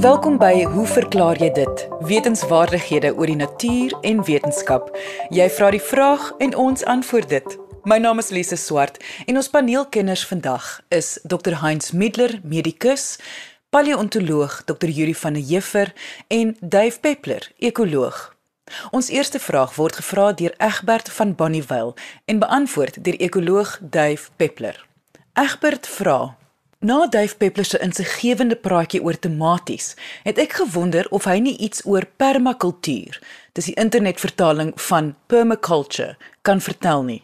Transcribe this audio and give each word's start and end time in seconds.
Welkom 0.00 0.38
by 0.40 0.64
Hoe 0.64 0.86
verklaar 0.86 1.36
jy 1.36 1.50
dit? 1.52 1.80
Wetenskapwaardighede 2.08 3.10
oor 3.18 3.28
die 3.28 3.36
natuur 3.36 3.92
en 4.00 4.22
wetenskap. 4.24 4.86
Jy 5.28 5.44
vra 5.52 5.68
die 5.74 5.82
vraag 5.84 6.30
en 6.40 6.54
ons 6.56 6.86
antwoord 6.88 7.28
dit. 7.28 7.56
My 7.84 7.98
naam 8.00 8.22
is 8.22 8.30
Lise 8.32 8.56
Swart 8.56 8.96
en 9.28 9.36
ons 9.36 9.50
paneelkenners 9.52 10.22
vandag 10.30 10.70
is 10.88 11.18
Dr. 11.28 11.58
Heinz 11.60 11.92
Middler, 11.92 12.38
medikus, 12.40 13.18
paleontoloog 13.68 14.62
Dr. 14.64 14.88
Yuri 14.88 15.12
van 15.20 15.36
der 15.36 15.44
Heever 15.44 15.92
en 16.32 16.56
Dave 16.60 16.96
Peppler, 17.04 17.52
ekoloog. 17.60 18.30
Ons 18.96 19.12
eerste 19.12 19.36
vraag 19.38 19.76
word 19.76 20.00
gevra 20.00 20.32
deur 20.32 20.56
Egbert 20.56 21.12
van 21.12 21.36
Bonnievale 21.36 21.92
en 22.24 22.40
beantwoord 22.40 23.04
deur 23.04 23.20
ekoloog 23.20 23.76
Dave 23.84 24.32
Peppler. 24.40 24.80
Egbert 25.36 25.84
vra: 26.00 26.39
Na 26.82 27.06
Dave 27.06 27.36
Peppler 27.36 27.64
se 27.64 27.78
insiggewende 27.78 28.56
praatjie 28.56 29.02
oor 29.04 29.18
tematies, 29.18 29.90
het 30.24 30.38
ek 30.40 30.54
gewonder 30.62 31.04
of 31.12 31.26
hy 31.28 31.34
nie 31.44 31.52
iets 31.60 31.82
oor 31.84 32.06
permakultuur, 32.16 33.18
dis 33.52 33.68
die 33.68 33.74
internetvertaling 33.76 34.70
van 34.86 35.10
permaculture, 35.28 36.14
kan 36.40 36.64
vertel 36.64 37.04
nie. 37.04 37.18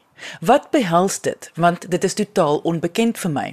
Wat 0.45 0.69
behels 0.77 1.16
dit? 1.25 1.49
Want 1.57 1.89
dit 1.89 2.05
is 2.05 2.19
totaal 2.21 2.61
onbekend 2.69 3.16
vir 3.23 3.33
my. 3.33 3.47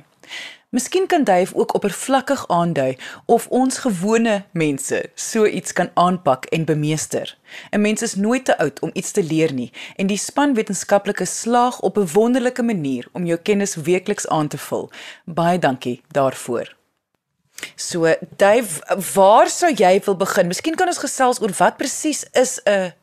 Miskien 0.74 1.08
kan 1.08 1.24
Dave 1.24 1.56
ook 1.56 1.74
oppervlakkig 1.74 2.48
aandui 2.48 2.98
of 3.26 3.48
ons 3.48 3.78
gewone 3.78 4.46
mense 4.58 5.04
so 5.16 5.46
iets 5.46 5.74
kan 5.74 5.92
aanpak 5.94 6.46
en 6.46 6.66
bemeester. 6.66 7.38
'n 7.72 7.82
Mens 7.82 8.02
is 8.02 8.16
nooit 8.16 8.46
te 8.46 8.58
oud 8.58 8.80
om 8.80 8.90
iets 8.94 9.12
te 9.12 9.24
leer 9.24 9.54
nie 9.54 9.72
en 9.96 10.08
die 10.08 10.18
span 10.18 10.54
wetenskaplike 10.54 11.26
slaag 11.26 11.80
op 11.80 11.98
'n 11.98 12.10
wonderlike 12.14 12.64
manier 12.64 13.08
om 13.12 13.26
jou 13.26 13.38
kennis 13.38 13.76
weekliks 13.76 14.28
aan 14.28 14.48
te 14.48 14.58
vul. 14.58 14.90
Baie 15.26 15.60
dankie 15.60 16.02
daarvoor. 16.08 16.76
So 17.76 18.16
Dave, 18.38 18.98
waar 19.14 19.50
sou 19.50 19.74
jy 19.74 20.02
wil 20.06 20.16
begin? 20.16 20.48
Miskien 20.48 20.76
kan 20.76 20.88
ons 20.88 20.98
gesels 21.06 21.42
oor 21.42 21.54
wat 21.58 21.78
presies 21.78 22.26
is 22.32 22.62
'n 22.66 22.94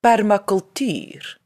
permakultuur? 0.00 1.38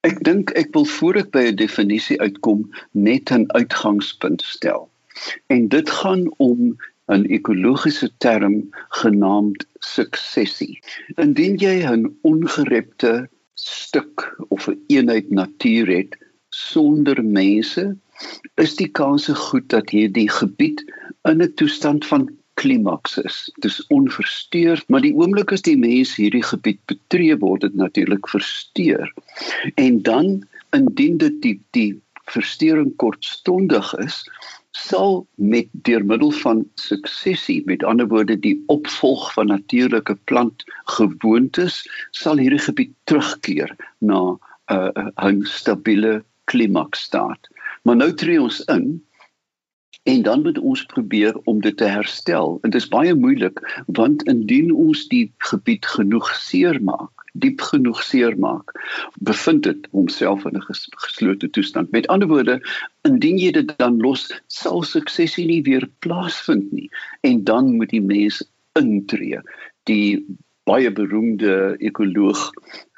Ek 0.00 0.24
dink 0.24 0.50
ek 0.50 0.68
wil 0.72 0.84
voor 0.84 1.16
ek 1.16 1.30
by 1.30 1.48
'n 1.48 1.56
definisie 1.56 2.20
uitkom 2.20 2.68
net 2.92 3.30
'n 3.30 3.44
uitgangspunt 3.48 4.42
stel. 4.42 4.90
En 5.46 5.68
dit 5.68 5.90
gaan 5.90 6.24
om 6.36 6.76
'n 7.08 7.24
ekologiese 7.24 8.10
term 8.18 8.68
genaamd 9.00 9.66
suksesie. 9.78 10.80
Indien 11.16 11.56
jy 11.56 11.76
'n 11.84 12.16
ongerepte 12.22 13.28
stuk 13.54 14.36
of 14.48 14.68
'n 14.68 14.70
een 14.70 14.82
eenheid 14.86 15.30
natuur 15.30 15.86
het 15.96 16.18
sonder 16.48 17.24
mense, 17.24 17.96
is 18.54 18.76
die 18.76 18.88
kans 18.88 19.28
goed 19.28 19.68
dat 19.68 19.90
hierdie 19.90 20.30
gebied 20.30 20.84
in 21.22 21.42
'n 21.42 21.54
toestand 21.54 22.06
van 22.06 22.28
klimaks 22.54 23.18
is. 23.18 23.50
Dit 23.54 23.70
is 23.70 23.86
onversteur, 23.86 24.82
maar 24.86 25.00
die 25.00 25.14
oomblik 25.14 25.52
as 25.52 25.62
die 25.62 25.78
mens 25.78 26.16
hierdie 26.18 26.42
gebied 26.42 26.80
betree 26.90 27.36
word, 27.38 27.60
dit 27.60 27.74
natuurlik 27.74 28.28
versteur. 28.28 29.12
En 29.74 30.02
dan 30.02 30.42
indien 30.76 31.16
dit 31.22 31.42
die 31.42 31.56
die 31.70 31.90
versteuring 32.28 32.90
kortstondig 33.00 33.94
is, 34.04 34.24
sal 34.78 35.26
met 35.34 35.68
deur 35.86 36.04
middel 36.04 36.30
van 36.42 36.62
suksesie, 36.80 37.62
met 37.66 37.84
ander 37.84 38.08
woorde 38.08 38.38
die 38.38 38.56
opvolg 38.66 39.32
van 39.34 39.50
natuurlike 39.50 40.14
plantgewoontes, 40.30 41.82
sal 42.16 42.38
hierdie 42.38 42.62
gebied 42.62 42.94
terugkeer 43.10 43.74
na 43.98 44.20
'n 44.30 44.38
uh, 44.74 45.10
'n 45.30 45.42
stabiele 45.44 46.22
klimaksstaat. 46.44 47.48
Maar 47.82 47.96
nou 47.96 48.12
tree 48.12 48.40
ons 48.40 48.60
in 48.64 49.02
en 50.02 50.22
dan 50.22 50.42
moet 50.42 50.58
ons 50.58 50.84
probeer 50.84 51.36
om 51.44 51.60
dit 51.60 51.76
te 51.76 51.84
herstel. 51.84 52.58
En 52.62 52.70
dit 52.70 52.80
is 52.80 52.88
baie 52.88 53.14
moeilik 53.14 53.60
want 53.86 54.22
indien 54.28 54.72
ons 54.72 55.08
die 55.08 55.32
gebied 55.50 55.86
genoeg 55.86 56.28
seermaak, 56.36 57.17
diep 57.42 57.60
genoeg 57.70 58.02
seermaak, 58.02 58.72
bevind 59.20 59.62
dit 59.62 59.88
homself 59.90 60.44
in 60.44 60.56
'n 60.56 60.66
geslote 61.04 61.50
toestand. 61.50 61.90
Met 61.90 62.06
ander 62.06 62.28
woorde, 62.28 62.60
indien 63.02 63.38
jy 63.38 63.52
dit 63.52 63.78
dan 63.78 64.00
los, 64.00 64.28
sal 64.46 64.82
suksesie 64.82 65.46
nie 65.46 65.62
weer 65.62 65.88
plaasvind 65.98 66.72
nie 66.72 66.90
en 67.20 67.44
dan 67.44 67.76
moet 67.76 67.90
die 67.90 68.02
mens 68.02 68.42
intree. 68.78 69.40
Die 69.84 70.24
baie 70.68 70.90
beroemde 70.92 71.76
ekoloog 71.78 72.50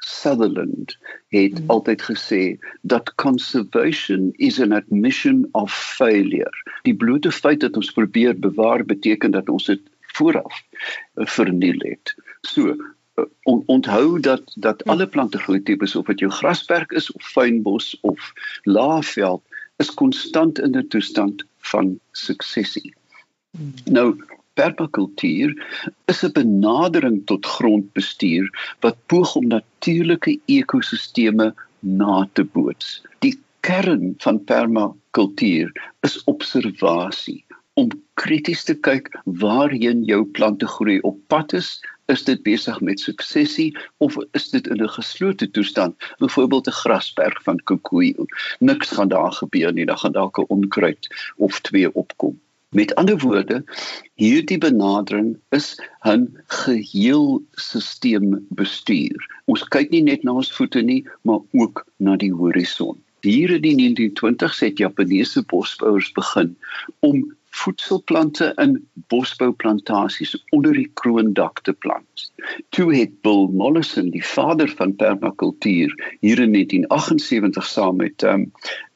Sutherland 0.03 0.97
het 1.31 1.59
mm. 1.59 1.69
altyd 1.71 2.01
gesê 2.01 2.41
dat 2.81 3.13
conservation 3.15 4.31
is 4.35 4.59
an 4.59 4.71
admission 4.75 5.47
of 5.51 5.71
failure. 5.73 6.51
Die 6.83 6.95
blote 6.95 7.31
feit 7.31 7.61
dat 7.63 7.77
ons 7.79 7.91
probeer 7.95 8.39
bewaar 8.39 8.83
beteken 8.85 9.31
dat 9.31 9.49
ons 9.49 9.69
dit 9.71 9.81
vooraf 10.17 10.63
verniel 11.37 11.79
het. 11.85 12.15
So, 12.41 12.75
on, 13.43 13.63
onthou 13.65 14.19
dat 14.19 14.41
dat 14.55 14.81
ja. 14.85 14.91
alle 14.91 15.07
plantegroeitipes 15.07 15.95
of 15.95 16.05
dit 16.05 16.19
jou 16.19 16.31
grasperk 16.31 16.91
is 16.91 17.11
of 17.11 17.23
fynbos 17.23 17.97
of 18.01 18.31
laafveld 18.63 19.41
is 19.77 19.93
konstant 19.93 20.59
in 20.59 20.77
'n 20.77 20.87
toestand 20.87 21.43
van 21.57 21.99
suksesie. 22.11 22.93
Hmm. 23.51 23.73
Nou 23.85 24.15
permakultuur 24.53 25.53
is 26.05 26.23
'n 26.23 26.31
benadering 26.33 27.25
tot 27.25 27.45
grondbestuur 27.45 28.75
wat 28.79 28.97
poog 29.05 29.35
om 29.35 29.47
natuurlike 29.47 30.39
ekosisteme 30.45 31.53
na 31.79 32.29
te 32.33 32.43
boots. 32.43 33.01
Die 33.19 33.39
kern 33.59 34.13
van 34.17 34.43
permakultuur 34.43 35.71
is 36.01 36.23
observasie 36.23 37.45
om 37.73 37.89
krities 38.13 38.63
te 38.63 38.75
kyk 38.87 39.09
waarheen 39.25 40.03
jou 40.03 40.25
plante 40.37 40.67
groei 40.67 40.99
op 41.07 41.17
pad 41.27 41.53
is 41.53 41.79
is 42.11 42.23
dit 42.27 42.43
besig 42.43 42.79
met 42.81 42.99
suksesie 42.99 43.71
of 44.03 44.17
is 44.37 44.49
dit 44.51 44.67
in 44.67 44.83
'n 44.83 44.95
geslote 44.99 45.51
toestand? 45.51 45.95
Byvoorbeeld 46.19 46.67
'n 46.67 46.79
grasberg 46.83 47.43
van 47.43 47.59
kokoe 47.63 48.27
niks 48.59 48.89
gaan 48.91 49.07
daar 49.07 49.31
gebeur 49.31 49.73
nie 49.73 49.85
dan 49.85 49.97
gaan 49.97 50.11
dalk 50.11 50.37
'n 50.37 50.45
onkruid 50.47 51.07
of 51.37 51.59
twee 51.59 51.93
opkom. 51.93 52.39
Met 52.71 52.95
ander 52.95 53.17
woorde 53.17 53.63
hierdie 54.15 54.57
benadering 54.57 55.37
is 55.49 55.79
'n 56.07 56.27
geheel 56.47 57.43
stelsel 57.51 58.39
bestuur. 58.49 59.19
Ons 59.45 59.63
kyk 59.63 59.89
nie 59.91 60.03
net 60.03 60.23
na 60.23 60.31
ons 60.31 60.51
voete 60.51 60.81
nie 60.81 61.05
maar 61.21 61.41
ook 61.51 61.85
na 61.97 62.15
die 62.15 62.33
horison. 62.33 62.95
Hier 63.21 63.49
in 63.49 63.61
die 63.61 63.75
1920s 63.75 64.59
het 64.59 64.77
Japaneese 64.77 65.43
bosbouers 65.43 66.11
begin 66.11 66.55
om 66.99 67.35
voedselplante 67.51 68.53
in 68.63 68.77
bosbouplantasies 69.11 70.35
onder 70.55 70.73
die 70.73 70.89
kroondak 70.93 71.61
te 71.61 71.73
plant. 71.73 72.31
Toe 72.69 72.87
het 72.95 73.13
Bill 73.21 73.49
Mollison, 73.51 74.09
die 74.13 74.23
vader 74.25 74.69
van 74.79 74.95
permakultuur, 74.95 75.91
hier 76.19 76.39
in 76.39 76.53
1978 76.55 77.67
saam 77.67 77.99
met 78.01 78.23
um, 78.23 78.47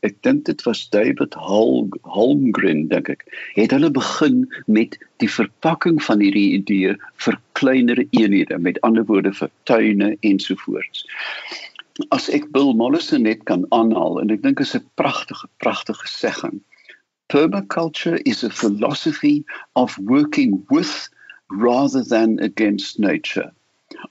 ek 0.08 0.16
dink 0.24 0.46
dit 0.48 0.64
was 0.68 0.86
David 0.90 1.36
Hol 1.48 1.90
Holmgren 2.16 2.88
dink 2.94 3.12
ek, 3.12 3.28
het 3.60 3.76
hulle 3.76 3.92
begin 3.92 4.44
met 4.66 4.98
die 5.24 5.30
verpakking 5.32 6.00
van 6.04 6.24
hierdie 6.24 6.56
idee 6.60 6.96
vir 7.28 7.40
kleiner 7.60 8.02
eenhede, 8.10 8.58
met 8.60 8.80
ander 8.88 9.06
woorde 9.10 9.34
vir 9.36 9.52
tuine 9.70 10.16
ensovoorts 10.22 11.06
as 12.12 12.26
ek 12.36 12.50
Bill 12.52 12.74
Mollison 12.76 13.24
net 13.24 13.46
kan 13.48 13.64
aanhaal 13.76 14.20
en 14.20 14.34
ek 14.34 14.42
dink 14.44 14.60
is 14.60 14.76
'n 14.76 14.84
pragtige 15.00 15.48
pragtige 15.64 16.08
segging. 16.12 16.60
Permaculture 17.30 18.22
is 18.26 18.44
a 18.44 18.50
philosophy 18.50 19.46
of 19.76 19.98
working 19.98 20.64
with 20.70 21.10
rather 21.50 22.04
than 22.04 22.40
against 22.40 23.00
nature, 23.00 23.52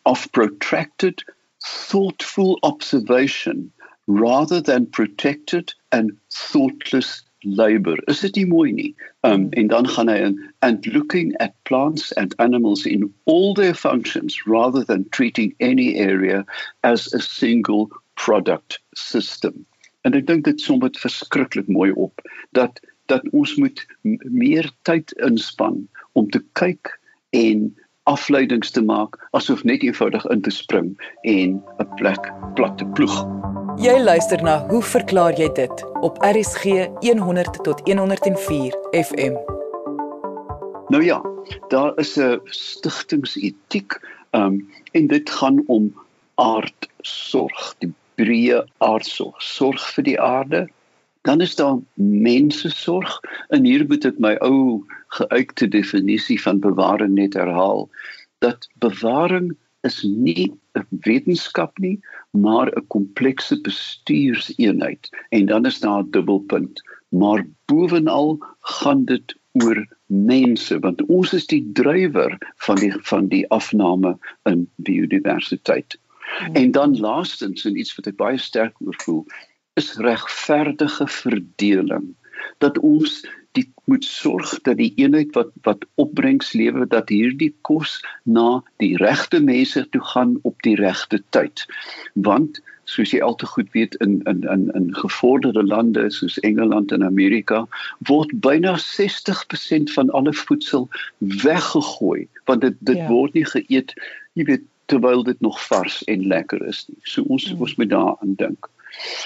of 0.05 0.31
protracted 0.33 1.23
thoughtful 1.65 2.59
observation 2.63 3.71
rather 4.07 4.61
than 4.61 4.87
protected 4.87 5.73
and 5.93 6.17
thoughtless 6.31 7.23
labor. 7.45 7.97
Is 8.09 8.21
dit 8.21 8.37
nie 8.37 8.47
mooi 8.47 8.73
nie? 8.73 8.95
Um 9.23 9.49
en 9.53 9.69
dan 9.69 9.87
gaan 9.87 10.09
hy 10.09 10.17
in 10.27 10.39
and 10.63 10.87
looking 10.87 11.35
at 11.41 11.55
plants 11.65 12.13
and 12.13 12.35
animals 12.39 12.87
in 12.87 13.13
all 13.27 13.55
their 13.55 13.75
functions 13.75 14.47
rather 14.47 14.85
than 14.85 15.09
treating 15.11 15.55
any 15.61 15.95
area 15.97 16.45
as 16.83 17.13
a 17.13 17.21
single 17.21 17.91
product 18.17 18.81
system. 18.95 19.67
En 20.05 20.15
ek 20.15 20.27
dink 20.27 20.45
dit 20.45 20.61
som 20.61 20.81
dit 20.81 20.99
verskriklik 21.01 21.69
mooi 21.69 21.93
op 21.93 22.21
dat 22.53 22.81
dat 23.07 23.25
ons 23.33 23.55
moet 23.55 23.87
meer 24.31 24.71
tyd 24.83 25.13
inspann 25.13 25.89
om 26.13 26.31
te 26.31 26.43
kyk 26.53 26.99
en 27.31 27.71
afleidings 28.05 28.71
te 28.71 28.83
maak 28.83 29.17
asof 29.33 29.65
net 29.65 29.83
eenvoudig 29.83 30.25
in 30.33 30.43
te 30.45 30.53
spring 30.53 30.93
en 31.23 31.63
'n 31.81 31.89
plek 31.97 32.33
plat 32.55 32.79
te 32.79 32.87
ploeg. 32.97 33.17
Jy 33.77 33.99
luister 33.99 34.43
na 34.43 34.67
Hoe 34.69 34.83
verklaar 34.83 35.35
jy 35.39 35.49
dit 35.53 35.85
op 36.01 36.19
RSG 36.23 36.65
100 37.01 37.65
tot 37.65 37.81
104 37.89 38.75
FM. 38.93 39.35
Nou 40.89 41.05
ja, 41.05 41.23
daar 41.69 41.93
is 41.99 42.17
'n 42.17 42.41
stigtingsetiek 42.45 44.01
um, 44.31 44.69
en 44.93 45.07
dit 45.07 45.31
gaan 45.31 45.63
om 45.67 45.95
aardsorg, 46.35 47.75
die 47.79 47.93
breë 48.15 48.65
aardsorg, 48.79 49.43
sorg 49.43 49.93
vir 49.95 50.05
die 50.05 50.21
aarde, 50.21 50.69
Dan 51.25 51.41
is 51.41 51.57
daar 51.57 51.79
mensesorg 51.97 53.21
en 53.49 53.65
hier 53.65 53.85
moet 53.89 54.05
ek 54.05 54.19
my 54.21 54.35
ou 54.45 54.85
geuite 55.17 55.69
definisie 55.73 56.37
van 56.41 56.61
bewaring 56.61 57.15
net 57.17 57.37
herhaal 57.39 57.89
dat 58.45 58.69
bewaring 58.85 59.55
is 59.89 60.03
nie 60.03 60.53
'n 60.77 60.87
wetenskap 61.07 61.79
nie, 61.79 62.01
maar 62.31 62.69
'n 62.73 62.87
komplekse 62.97 63.61
bestuurseenheid 63.61 65.09
en 65.31 65.47
dan 65.47 65.67
is 65.67 65.81
daar 65.81 66.03
'n 66.03 66.11
dubbelpunt. 66.11 66.83
Maar 67.09 67.47
bovenal 67.65 68.39
gaan 68.61 69.05
dit 69.05 69.35
oor 69.53 69.87
mense 70.07 70.79
want 70.79 71.05
ons 71.07 71.33
is 71.33 71.47
die 71.47 71.65
drywer 71.73 72.39
van 72.57 72.77
die 72.77 72.93
van 73.11 73.29
die 73.29 73.49
afname 73.49 74.19
in 74.43 74.69
biodiversiteit. 74.77 75.99
Hmm. 76.39 76.55
En 76.55 76.71
dan 76.71 76.99
laastens 76.99 77.65
en 77.65 77.79
iets 77.79 77.95
wat 77.97 78.07
ek 78.07 78.17
baie 78.17 78.39
sterk 78.39 78.75
oor 78.81 78.97
voel, 79.05 79.27
is 79.81 79.95
regverdige 79.97 81.07
verdeling 81.09 82.13
dat 82.59 82.79
ons 82.79 83.23
die 83.55 83.67
moet 83.91 84.05
sorg 84.05 84.53
dat 84.67 84.79
die 84.79 84.93
eenheid 84.99 85.35
wat 85.39 85.51
wat 85.67 85.85
opbrengs 86.03 86.53
lewe 86.59 86.87
dat 86.91 87.11
hierdie 87.13 87.53
kos 87.69 87.97
na 88.23 88.63
die 88.83 88.95
regte 89.03 89.41
mense 89.41 89.85
toe 89.95 90.03
gaan 90.13 90.37
op 90.43 90.63
die 90.67 90.75
regte 90.81 91.21
tyd. 91.37 91.65
Want 92.15 92.61
soos 92.91 93.15
jy 93.15 93.21
al 93.25 93.37
te 93.41 93.47
goed 93.49 93.71
weet 93.77 93.95
in 94.05 94.19
in 94.31 94.43
in 94.55 94.67
in 94.79 94.91
gevorderde 94.97 95.63
lande 95.63 96.11
soos 96.11 96.39
Engeland 96.49 96.93
en 96.93 97.07
Amerika 97.07 97.65
word 98.11 98.35
byna 98.47 98.77
60% 98.83 99.95
van 99.97 100.11
alle 100.11 100.35
voedsel 100.45 100.89
weggegooi 101.47 102.29
want 102.51 102.61
dit 102.61 102.77
dit 102.81 103.01
ja. 103.01 103.09
word 103.09 103.35
nie 103.39 103.47
geëet 103.55 103.95
jy 104.35 104.45
weet 104.51 104.71
terwyl 104.93 105.23
dit 105.25 105.41
nog 105.41 105.59
vars 105.67 106.03
en 106.05 106.27
lekker 106.29 106.67
is 106.69 106.85
nie. 106.89 106.99
So 107.09 107.23
ons 107.23 107.47
mm. 107.49 107.61
ons 107.61 107.77
moet 107.81 107.91
daaraan 107.91 108.35
dink. 108.37 108.69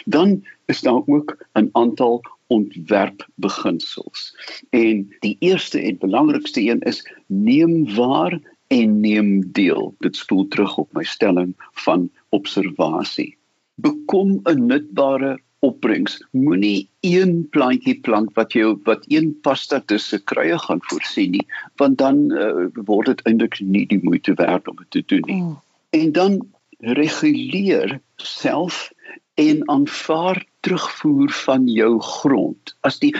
Dan 0.04 0.44
is 0.64 0.80
daar 0.80 1.02
ook 1.06 1.46
'n 1.52 1.68
aantal 1.72 2.22
ontwerpbeginsels. 2.46 4.36
En 4.70 5.16
die 5.20 5.36
eerste 5.38 5.80
en 5.80 5.98
belangrikste 5.98 6.60
een 6.60 6.80
is 6.80 7.12
neem 7.26 7.94
waar 7.94 8.40
en 8.66 9.00
neem 9.00 9.52
deel. 9.52 9.94
Dit 9.98 10.16
spoel 10.16 10.48
terug 10.48 10.76
op 10.78 10.92
my 10.92 11.04
stelling 11.04 11.54
van 11.72 12.10
observasie. 12.28 13.36
Bekom 13.74 14.40
'n 14.42 14.66
nutbare 14.66 15.40
opbrengs. 15.58 16.26
Moenie 16.30 16.88
een 17.00 17.48
plantjie 17.50 18.00
plant 18.00 18.32
wat 18.34 18.52
jy 18.52 18.76
wat 18.86 19.04
een 19.08 19.32
pasta 19.42 19.80
tussen 19.80 20.24
krye 20.24 20.58
gaan 20.58 20.78
voorsien 20.80 21.30
nie, 21.30 21.46
want 21.76 21.98
dan 21.98 22.30
uh, 22.32 22.66
word 22.72 23.06
dit 23.06 23.24
eintlik 23.26 23.60
nie 23.60 23.86
die 23.86 24.00
moeite 24.02 24.34
werd 24.34 24.68
om 24.68 24.76
dit 24.76 24.90
te 24.90 25.02
doen 25.06 25.24
nie. 25.26 25.42
Mm. 25.42 25.58
En 25.90 26.12
dan 26.12 26.46
reguleer 26.78 28.00
self 28.16 28.92
en 29.38 29.68
aanvaar 29.70 30.46
terugvoer 30.60 31.30
van 31.30 31.66
jou 31.70 32.00
grond. 32.02 32.74
As 32.80 32.98
die 32.98 33.12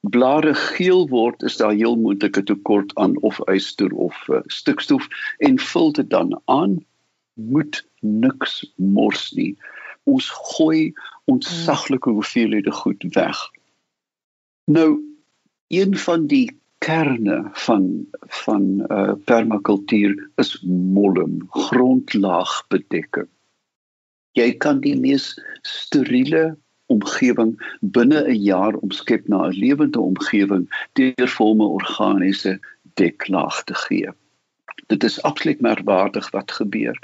blare 0.00 0.54
geel 0.54 1.08
word, 1.10 1.42
is 1.42 1.56
daar 1.58 1.74
heel 1.74 1.96
moontlike 1.98 2.44
tekort 2.46 2.94
aan 3.02 3.16
of 3.26 3.40
yster 3.50 3.90
of 3.94 4.14
uh, 4.30 4.38
stikstof 4.46 5.08
en 5.42 5.58
vul 5.58 5.90
dit 5.98 6.10
dan 6.10 6.36
aan. 6.44 6.78
Moet 7.34 7.82
niks 8.00 8.62
mors 8.76 9.32
nie. 9.34 9.56
Ons 10.06 10.30
gooi 10.54 10.94
ontsaglike 11.26 12.14
hoeveelhede 12.14 12.70
goed 12.70 13.02
weg. 13.18 13.42
Nou 14.70 15.02
een 15.74 15.98
van 15.98 16.30
die 16.30 16.46
kerne 16.78 17.42
van 17.66 18.06
van 18.44 18.86
uh, 18.86 19.12
permakultuur 19.24 20.14
is 20.38 20.60
mollem, 20.62 21.40
grondlaagbedekking 21.50 23.26
jy 24.36 24.52
kan 24.62 24.80
die 24.84 24.96
mees 25.00 25.32
steriele 25.66 26.56
omgewing 26.92 27.56
binne 27.96 28.22
'n 28.24 28.42
jaar 28.42 28.74
omskep 28.84 29.28
na 29.28 29.46
'n 29.46 29.58
lewende 29.62 30.00
omgewing 30.00 30.66
deur 30.98 31.28
volme 31.38 31.66
organiese 31.78 32.58
deklaag 32.94 33.64
te 33.64 33.74
gee. 33.74 34.08
Dit 34.86 35.04
is 35.04 35.22
absoluut 35.22 35.60
merkwaardig 35.60 36.30
wat 36.30 36.52
gebeur. 36.52 36.96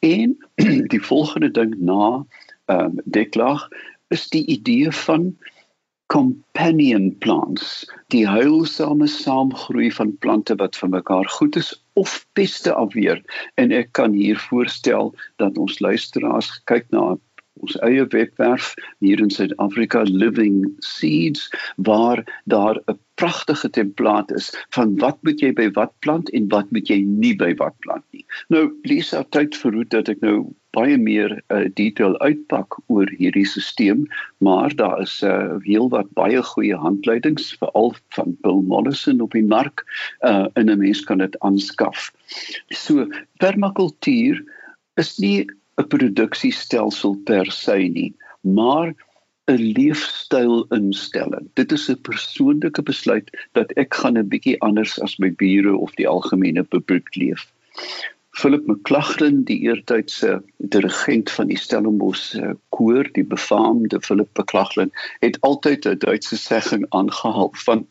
En 0.00 0.36
die 0.92 1.02
volgende 1.02 1.50
ding 1.50 1.74
na 1.78 2.26
ehm 2.66 2.84
um, 2.84 3.00
deklaag 3.04 3.68
is 4.08 4.28
die 4.28 4.46
idee 4.46 4.92
van 4.92 5.36
companion 6.08 7.10
plants, 7.20 7.84
die 8.12 8.24
heilsame 8.28 9.06
saamgroei 9.12 9.90
van 9.92 10.14
plante 10.24 10.56
wat 10.60 10.76
vir 10.80 10.92
mekaar 10.96 11.28
goed 11.36 11.56
is 11.60 11.74
of 12.00 12.14
peste 12.38 12.72
afweer. 12.72 13.20
En 13.60 13.72
ek 13.76 13.92
kan 13.98 14.16
hier 14.16 14.38
voorstel 14.48 15.12
dat 15.42 15.58
ons 15.60 15.80
luisteraars 15.84 16.50
kyk 16.70 16.88
na 16.94 17.18
ons 17.58 17.76
eie 17.84 18.04
webwerf 18.14 18.74
hier 19.04 19.20
in 19.20 19.32
Suid-Afrika 19.34 20.04
Living 20.06 20.62
Seeds 20.86 21.48
waar 21.76 22.22
daar 22.44 22.78
'n 22.86 22.98
pragtige 23.18 23.70
template 23.70 24.34
is 24.34 24.52
van 24.70 24.96
wat 25.02 25.18
moet 25.22 25.40
jy 25.40 25.52
by 25.52 25.68
wat 25.74 25.92
plant 25.98 26.30
en 26.30 26.48
wat 26.48 26.70
moet 26.70 26.88
jy 26.88 27.00
nie 27.02 27.34
by 27.36 27.54
wat 27.58 27.74
plant 27.78 28.04
nie. 28.12 28.24
Nou 28.48 28.70
Lisa 28.82 29.22
tyd 29.22 29.56
verhoed 29.56 29.90
dat 29.90 30.08
ek 30.08 30.20
nou 30.20 30.54
baie 30.76 30.98
meer 31.00 31.32
uh, 31.48 31.64
detail 31.74 32.16
uitpak 32.20 32.76
oor 32.92 33.08
hierdie 33.18 33.46
stelsel, 33.48 34.06
maar 34.44 34.74
daar 34.76 35.00
is 35.02 35.20
'n 35.22 35.30
uh, 35.30 35.56
heelwat 35.64 36.10
baie 36.18 36.42
goeie 36.42 36.76
handleidings 36.76 37.56
veral 37.60 37.94
van 38.16 38.36
Bill 38.42 38.62
Mollison 38.72 39.20
op 39.20 39.32
die 39.32 39.44
mark 39.44 39.84
uh, 40.20 40.46
en 40.54 40.70
'n 40.70 40.78
mens 40.78 41.00
kan 41.04 41.18
dit 41.18 41.38
aanskaf. 41.40 42.12
So 42.68 43.08
permakultuur 43.38 44.44
is 44.96 45.18
nie 45.18 45.46
'n 45.78 45.86
produksiestelsel 45.88 47.16
per 47.24 47.50
se 47.52 47.78
nie, 47.88 48.14
maar 48.40 48.94
'n 49.48 49.72
leefstylinstelling. 49.76 51.48
Dit 51.54 51.72
is 51.72 51.88
'n 51.88 52.00
persoonlike 52.02 52.82
besluit 52.82 53.30
dat 53.52 53.72
ek 53.72 53.94
gaan 53.94 54.18
'n 54.18 54.28
bietjie 54.28 54.60
anders 54.60 55.00
as 55.00 55.18
my 55.18 55.30
bure 55.32 55.76
of 55.76 55.94
die 55.94 56.08
algemene 56.08 56.62
publiek 56.62 57.14
leef. 57.16 57.52
Philip 58.38 58.68
McLachlan, 58.68 59.40
die 59.44 59.58
eertydse 59.66 60.36
dirigent 60.56 61.30
van 61.34 61.48
die 61.50 61.56
Stellenbosch 61.58 62.36
eh, 62.38 62.52
koor, 62.70 63.08
die 63.16 63.24
befaamde 63.26 63.98
Philip 64.00 64.30
McLachlan, 64.38 64.92
het 65.24 65.40
altyd 65.40 65.88
'n 65.90 65.98
Duitse 66.04 66.36
segging 66.38 66.84
aangehaal 66.94 67.50
van 67.64 67.82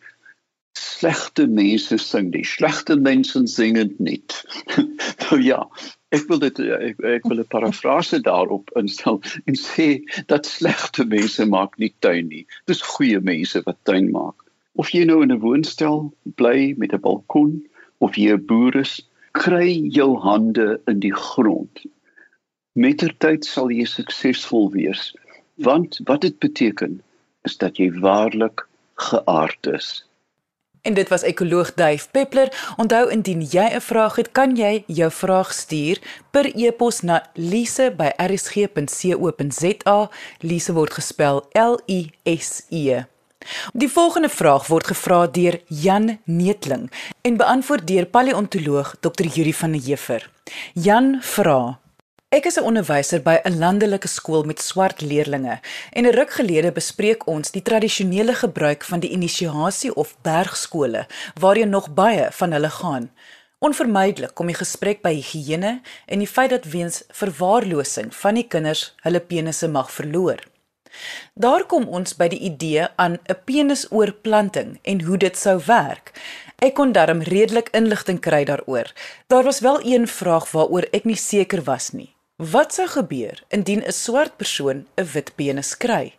slegte 0.71 1.47
mense 1.47 1.97
sing 1.97 2.31
die 2.31 2.45
slegte 2.45 2.95
mense 2.95 3.41
sing 3.47 3.75
dit 3.75 3.99
nie. 3.99 4.21
nou 5.25 5.41
ja, 5.43 5.59
ek 6.15 6.23
wil 6.31 6.39
dit 6.45 6.63
eh, 6.63 6.79
ek, 6.91 7.03
ek 7.17 7.27
wil 7.27 7.43
'n 7.43 7.51
parafrase 7.51 8.21
daarop 8.29 8.71
instel 8.79 9.19
en 9.51 9.59
sê 9.59 9.89
dat 10.31 10.47
slegte 10.47 11.03
mense 11.17 11.49
maak 11.57 11.75
nie 11.75 11.91
tuin 11.99 12.31
nie. 12.31 12.45
Dis 12.71 12.85
goeie 12.95 13.19
mense 13.19 13.65
wat 13.67 13.83
tuin 13.83 14.07
maak. 14.15 14.47
Of 14.79 14.95
jy 14.95 15.03
nou 15.11 15.19
in 15.27 15.35
'n 15.35 15.43
woonstel 15.43 16.07
bly 16.39 16.73
met 16.77 16.95
'n 16.95 17.03
balkon 17.03 17.67
of 17.99 18.15
jy 18.15 18.31
'n 18.31 18.45
boer 18.47 18.79
is, 18.85 19.01
kry 19.37 19.69
jou 19.93 20.15
hande 20.23 20.77
in 20.89 21.01
die 21.03 21.13
grond. 21.13 21.85
Mettertyd 22.77 23.45
sal 23.45 23.71
jy 23.73 23.85
suksesvol 23.89 24.71
wees, 24.73 25.11
want 25.65 25.99
wat 26.09 26.25
dit 26.25 26.37
beteken 26.43 26.99
is 27.47 27.57
dat 27.61 27.81
jy 27.81 27.89
waarlik 28.01 28.65
geaard 29.07 29.73
is. 29.77 29.89
En 30.87 30.93
dit 30.93 31.09
was 31.09 31.25
ekoloog 31.27 31.73
Duif 31.73 32.11
Peppler. 32.11 32.73
Onthou 32.77 33.09
indien 33.11 33.41
jy 33.41 33.69
'n 33.75 33.81
vraag 33.81 34.15
het, 34.15 34.31
kan 34.31 34.55
jy 34.55 34.83
jou 34.87 35.11
vraag 35.11 35.53
stuur 35.53 35.99
per 36.31 36.55
e-pos 36.55 37.01
na 37.01 37.29
lise@rsg.co.za. 37.33 40.09
Lise 40.39 40.73
word 40.73 40.93
gespel 40.93 41.45
L 41.51 41.79
I 41.87 42.11
S 42.23 42.65
E. 42.69 43.03
Die 43.73 43.89
volgende 43.89 44.29
vraag 44.29 44.67
word 44.67 44.87
gevra 44.87 45.27
deur 45.27 45.59
Jan 45.67 46.19
Neetling 46.23 46.91
en 47.21 47.37
beantwoord 47.37 47.87
deur 47.87 48.05
paleontoloog 48.05 48.95
Dr. 48.99 49.25
Yuri 49.25 49.53
van 49.53 49.71
der 49.71 49.81
Heever. 49.81 50.29
Jan 50.73 51.17
vra: 51.21 51.79
Ek 52.29 52.45
is 52.45 52.57
'n 52.59 52.67
onderwyser 52.69 53.21
by 53.23 53.39
'n 53.43 53.59
landelike 53.59 54.07
skool 54.07 54.43
met 54.43 54.61
swart 54.61 55.01
leerdlinge 55.01 55.59
en 55.91 56.05
'n 56.05 56.15
ruk 56.19 56.31
gelede 56.31 56.71
bespreek 56.71 57.27
ons 57.27 57.51
die 57.51 57.61
tradisionele 57.61 58.33
gebruik 58.33 58.83
van 58.83 58.99
die 58.99 59.09
inisiasie 59.09 59.95
of 59.95 60.15
bergskole 60.21 61.07
waarheen 61.39 61.69
nog 61.69 61.93
baie 61.93 62.27
van 62.31 62.51
hulle 62.51 62.69
gaan. 62.69 63.11
Onvermydelik 63.59 64.33
kom 64.33 64.47
die 64.47 64.59
gesprek 64.59 65.01
by 65.01 65.13
higiëne 65.15 65.81
en 66.05 66.19
die 66.19 66.27
feit 66.27 66.49
dat 66.49 66.65
weens 66.65 67.03
verwaarlosing 67.09 68.15
van 68.15 68.33
die 68.33 68.47
kinders 68.47 68.93
hulle 69.01 69.19
penisse 69.19 69.67
mag 69.67 69.91
verloor. 69.91 70.43
Daar 71.33 71.65
kom 71.65 71.87
ons 71.87 72.15
by 72.15 72.27
die 72.27 72.39
idee 72.39 72.87
aan 72.95 73.17
'n 73.27 73.37
penisoorplanting 73.45 74.79
en 74.81 75.01
hoe 75.01 75.17
dit 75.17 75.37
sou 75.37 75.61
werk. 75.65 76.11
Ek 76.57 76.73
kon 76.73 76.91
darm 76.91 77.21
redelik 77.21 77.69
inligting 77.71 78.19
kry 78.19 78.43
daaroor. 78.43 78.93
Daar 79.27 79.43
was 79.43 79.59
wel 79.59 79.79
een 79.85 80.07
vraag 80.07 80.51
waaroor 80.51 80.87
ek 80.91 81.03
nie 81.05 81.15
seker 81.15 81.63
was 81.63 81.91
nie. 81.91 82.15
Wat 82.37 82.73
sou 82.73 82.87
gebeur 82.87 83.43
indien 83.49 83.83
'n 83.85 83.91
swart 83.91 84.37
persoon 84.37 84.87
'n 84.95 85.07
wit 85.13 85.35
penis 85.35 85.77
kry? 85.77 86.13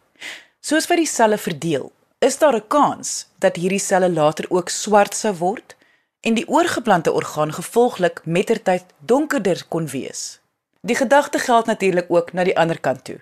Soos 0.61 0.87
wat 0.87 0.99
die 0.99 1.07
selle 1.07 1.39
verdeel, 1.39 1.93
is 2.19 2.39
daar 2.39 2.55
'n 2.57 2.69
kans 2.69 3.27
dat 3.39 3.57
hierdie 3.57 3.87
selle 3.91 4.11
later 4.11 4.47
ook 4.49 4.69
swart 4.69 5.15
sou 5.15 5.35
word 5.35 5.77
en 6.21 6.35
die 6.35 6.49
oorgeplante 6.49 7.13
orgaan 7.13 7.53
gevolglik 7.53 8.21
mettertyd 8.25 8.85
donkerder 8.99 9.65
kon 9.69 9.87
wees. 9.87 10.41
Die 10.81 10.97
gedagte 10.97 11.39
geld 11.39 11.67
natuurlik 11.67 12.07
ook 12.09 12.33
na 12.33 12.45
die 12.45 12.59
ander 12.59 12.81
kant 12.81 13.05
toe. 13.05 13.21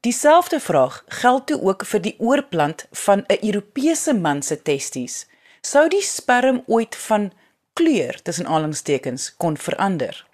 Dieselfde 0.00 0.60
vraag 0.60 1.04
geld 1.08 1.46
toe 1.46 1.60
ook 1.62 1.84
vir 1.86 2.00
die 2.00 2.14
oorplant 2.18 2.86
van 2.90 3.24
'n 3.26 3.46
Europese 3.46 4.14
man 4.14 4.42
se 4.42 4.62
testies. 4.62 5.26
Sou 5.60 5.88
die 5.88 6.02
sperm 6.02 6.62
ooit 6.66 6.96
van 6.96 7.32
kleur 7.72 8.22
tussen 8.22 8.46
aanhalingstekens 8.46 9.34
kon 9.36 9.56
verander? 9.56 10.26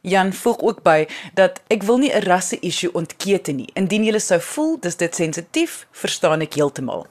Jan 0.00 0.32
voeg 0.32 0.58
ook 0.58 0.82
by 0.82 1.06
dat 1.34 1.60
ek 1.68 1.82
wil 1.82 1.98
nie 1.98 2.12
'n 2.12 2.22
rasse-issue 2.22 2.92
ontkete 2.92 3.52
nie. 3.52 3.70
Indien 3.74 4.04
jy 4.04 4.18
sou 4.18 4.40
voel 4.40 4.80
dis 4.80 4.96
dit 4.96 5.14
sensitief, 5.14 5.86
verstaan 5.90 6.40
ek 6.40 6.54
heeltemal. 6.54 7.06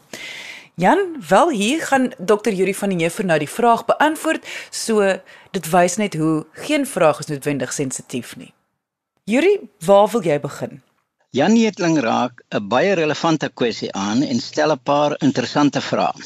Jan, 0.75 1.23
wel 1.29 1.49
hier 1.49 1.81
gaan 1.81 2.11
Dr. 2.17 2.51
Yuri 2.51 2.75
van 2.75 2.89
die 2.89 2.97
Jefer 2.97 3.25
nou 3.25 3.39
die 3.39 3.49
vraag 3.49 3.85
beantwoord, 3.85 4.45
so 4.69 5.19
dit 5.51 5.69
wys 5.69 5.95
net 5.95 6.13
hoe 6.13 6.45
geen 6.51 6.87
vraag 6.87 7.19
is 7.19 7.25
noodwendig 7.25 7.73
sensitief 7.73 8.35
nie. 8.35 8.53
Yuri, 9.23 9.59
waar 9.79 10.09
wil 10.11 10.21
jy 10.21 10.39
begin? 10.39 10.81
Jan 11.35 11.53
Netling 11.59 11.97
raak 11.99 12.33
'n 12.57 12.67
baie 12.71 12.91
relevante 12.95 13.47
kwessie 13.59 13.91
aan 14.07 14.19
en 14.31 14.39
stel 14.49 14.71
'n 14.73 14.83
paar 14.89 15.11
interessante 15.27 15.81
vrae. 15.87 16.21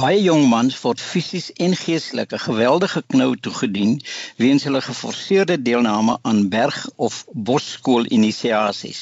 Baie 0.00 0.18
jong 0.28 0.42
mans 0.54 0.74
word 0.82 1.00
fisies 1.10 1.46
en 1.66 1.76
geestelik 1.82 2.34
'n 2.34 2.44
geweldige 2.48 3.02
knou 3.12 3.30
toegedien 3.44 3.94
weens 4.42 4.66
hulle 4.66 4.82
geforseerde 4.88 5.56
deelname 5.68 6.18
aan 6.28 6.42
berg- 6.56 6.90
of 7.06 7.14
bosskoolinisiasies 7.48 9.00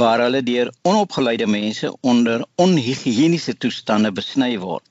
waar 0.00 0.22
hulle 0.24 0.42
deur 0.50 0.70
onopgeleide 0.90 1.48
mense 1.58 1.88
onder 2.12 2.46
onhigiëniese 2.66 3.54
toestande 3.62 4.12
besny 4.12 4.52
word. 4.66 4.86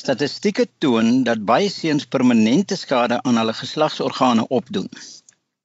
Statistieke 0.00 0.66
toon 0.78 1.22
dat 1.28 1.44
baie 1.52 1.68
seuns 1.68 2.08
permanente 2.16 2.76
skade 2.84 3.22
aan 3.22 3.36
hulle 3.40 3.56
geslagsorgane 3.62 4.44
opdoen. 4.60 4.90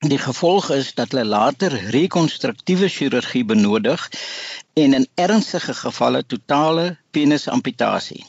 Die 0.10 0.18
gevolg 0.18 0.70
is 0.74 0.94
dat 0.98 1.12
hulle 1.12 1.26
later 1.26 1.74
rekonstruktiewe 1.94 2.88
chirurgie 2.90 3.44
benodig 3.46 4.10
en 4.74 4.94
in 4.94 5.08
ernstige 5.14 5.74
gevalle 5.74 6.26
totale 6.26 6.98
penisamputasie. 7.12 8.26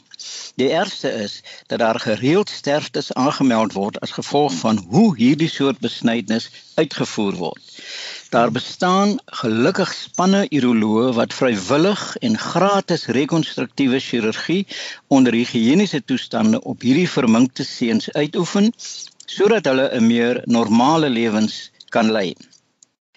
Die 0.61 0.69
ergste 0.69 1.09
is 1.13 1.41
dat 1.67 1.79
daar 1.79 2.01
gereeld 2.01 2.51
sterftes 2.51 3.13
aangemeld 3.13 3.73
word 3.73 4.01
as 4.01 4.13
gevolg 4.19 4.53
van 4.53 4.85
hoe 4.91 5.17
hierdie 5.17 5.49
soort 5.49 5.81
besnydenis 5.81 6.51
uitgevoer 6.75 7.41
word. 7.41 7.81
Daar 8.33 8.51
bestaan 8.51 9.11
gelukkig 9.39 9.91
spanne 9.93 10.39
uroloë 10.57 11.09
wat 11.19 11.35
vrywillig 11.37 12.05
en 12.29 12.39
gratis 12.41 13.03
rekonstruktiewe 13.17 13.99
chirurgie 14.01 14.63
onder 15.17 15.37
higiëniese 15.37 16.01
toestande 16.09 16.63
op 16.71 16.87
hierdie 16.87 17.11
verminkte 17.15 17.67
seuns 17.69 18.09
uitoefen 18.17 18.71
sodat 19.35 19.69
hulle 19.69 19.85
'n 19.99 20.07
meer 20.07 20.41
normale 20.57 21.11
lewens 21.19 21.59
kan 21.97 22.09
lei. 22.17 22.33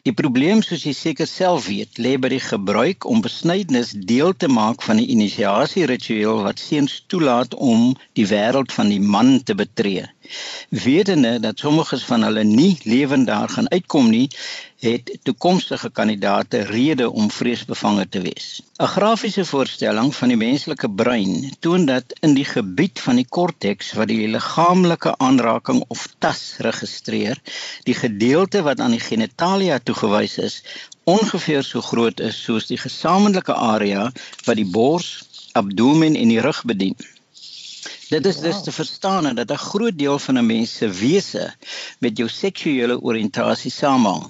Die 0.03 0.15
probleem 0.19 0.65
soos 0.67 0.83
jy 0.83 0.93
seker 0.93 1.31
self 1.31 1.71
weet, 1.71 1.95
lê 1.97 2.17
by 2.19 2.33
die 2.35 2.43
gebruik 2.49 3.07
om 3.13 3.23
besnydenis 3.23 3.95
deel 4.11 4.35
te 4.35 4.51
maak 4.59 4.83
van 4.89 4.99
die 4.99 5.07
inisiasie 5.15 5.87
ritueel 5.93 6.43
wat 6.49 6.59
seuns 6.59 6.99
toelaat 7.07 7.55
om 7.55 7.95
die 8.19 8.27
wêreld 8.35 8.75
van 8.79 8.91
die 8.91 8.99
man 9.15 9.37
te 9.47 9.55
betree. 9.63 10.09
Wetende 10.69 11.39
dat 11.39 11.59
sommiges 11.59 12.05
van 12.05 12.23
hulle 12.23 12.43
nie 12.43 12.77
lewend 12.83 13.27
daar 13.27 13.49
gaan 13.49 13.69
uitkom 13.69 14.09
nie, 14.09 14.29
het 14.85 15.17
toekomstige 15.23 15.89
kandidaate 15.89 16.61
rede 16.69 17.09
om 17.09 17.31
vreesbevange 17.31 18.05
te 18.09 18.21
wees. 18.21 18.61
'n 18.77 18.91
Grafiese 18.95 19.45
voorstelling 19.45 20.15
van 20.15 20.27
die 20.33 20.37
menslike 20.37 20.89
brein 20.89 21.53
toon 21.59 21.85
dat 21.85 22.13
in 22.19 22.33
die 22.33 22.45
gebied 22.45 22.99
van 22.99 23.15
die 23.15 23.27
korteks 23.37 23.93
wat 23.99 24.07
die 24.07 24.27
liggaamlike 24.27 25.15
aanraking 25.17 25.83
of 25.87 26.07
tas 26.19 26.43
registreer, 26.67 27.41
die 27.83 27.95
gedeelte 27.95 28.61
wat 28.61 28.79
aan 28.79 28.97
die 28.97 29.05
genitalia 29.09 29.79
toegewys 29.79 30.37
is, 30.37 30.61
ongeveer 31.03 31.63
so 31.63 31.81
groot 31.81 32.19
is 32.19 32.43
soos 32.43 32.67
die 32.67 32.81
gesamentlike 32.81 33.53
area 33.53 34.11
wat 34.45 34.55
die 34.55 34.69
bors, 34.77 35.23
abdomen 35.53 36.15
en 36.15 36.27
die 36.27 36.41
rug 36.41 36.63
bedien. 36.63 36.95
Dit 38.09 38.25
is 38.25 38.39
dus 38.39 38.61
te 38.63 38.71
verstaan 38.71 39.35
dat 39.35 39.51
'n 39.51 39.65
groot 39.69 39.97
deel 39.97 40.19
van 40.19 40.37
'n 40.37 40.45
mens 40.45 40.75
se 40.77 40.87
wese 40.89 41.53
met 41.99 42.17
jou 42.17 42.29
seksuele 42.29 43.01
oriëntasie 43.01 43.71
samehang. 43.71 44.25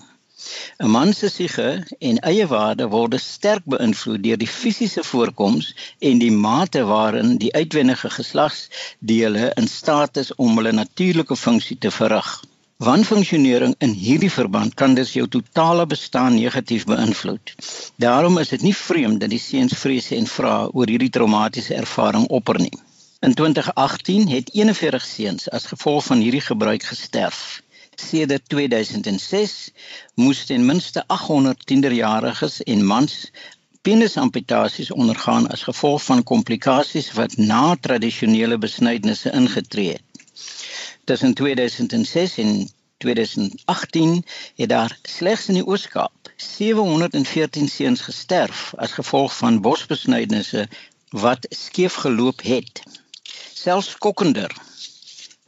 'n 0.84 0.90
Man 0.90 1.14
se 1.14 1.30
siege 1.30 1.88
en 2.00 2.20
eie 2.20 2.48
waarde 2.48 2.88
word 2.88 3.20
sterk 3.22 3.66
beïnvloed 3.74 4.24
deur 4.24 4.38
die 4.38 4.48
fisiese 4.48 5.04
voorkoms 5.04 5.76
en 6.00 6.18
die 6.24 6.32
mate 6.32 6.84
waarin 6.84 7.38
die 7.38 7.54
uitwendige 7.54 8.10
geslagsdele 8.10 9.52
in 9.62 9.68
staat 9.68 10.18
is 10.24 10.36
om 10.36 10.56
hulle 10.58 10.72
natuurlike 10.72 11.36
funksie 11.36 11.78
te 11.78 11.92
verrig. 11.92 12.32
Wanfunksionering 12.78 13.76
in 13.78 13.92
hierdie 14.06 14.32
verband 14.32 14.74
kan 14.74 14.94
dus 14.94 15.14
jou 15.14 15.28
totale 15.28 15.86
bestaan 15.86 16.34
negatief 16.36 16.86
beïnvloed. 16.86 17.56
Daarom 17.96 18.38
is 18.38 18.50
dit 18.50 18.62
nie 18.62 18.76
vreemd 18.76 19.20
dat 19.20 19.30
die 19.30 19.46
seuns 19.52 19.78
vrese 19.84 20.16
en 20.16 20.28
vra 20.28 20.58
oor 20.72 20.88
hierdie 20.88 21.10
traumatiese 21.20 21.74
ervaring 21.74 22.28
opperneem. 22.28 22.84
In 23.26 23.34
2018 23.34 24.28
het 24.30 24.50
41 24.54 25.06
seuns 25.06 25.50
as 25.50 25.66
gevolg 25.66 26.04
van 26.06 26.20
hierdie 26.22 26.44
gebruik 26.46 26.84
gesterf 26.84 27.62
sedert 27.96 28.50
2006 28.50 29.54
moes 30.14 30.44
ten 30.46 30.66
minste 30.66 31.04
800 31.08 31.66
tienerjariges 31.66 32.60
en 32.64 32.84
mans 32.86 33.32
penisamputasies 33.82 34.92
ondergaan 34.92 35.48
as 35.48 35.64
gevolg 35.66 36.04
van 36.04 36.22
komplikasies 36.24 37.08
wat 37.18 37.38
na 37.38 37.76
tradisionele 37.88 38.58
besnydnisse 38.58 39.32
ingetree 39.32 39.96
het. 39.98 40.24
Tussen 41.04 41.34
2006 41.34 42.38
en 42.38 42.70
2018 42.98 44.26
het 44.56 44.70
daar 44.70 45.00
slegs 45.02 45.48
in 45.48 45.58
die 45.62 45.66
Oos-Kaap 45.66 46.30
714 46.36 47.68
seuns 47.68 48.02
gesterf 48.02 48.74
as 48.78 48.94
gevolg 49.00 49.38
van 49.38 49.62
bosbesnydnisse 49.62 50.68
wat 51.10 51.50
skeef 51.50 51.94
geloop 52.06 52.42
het. 52.44 52.84
Selfs 53.66 53.96
skokkender 53.96 54.52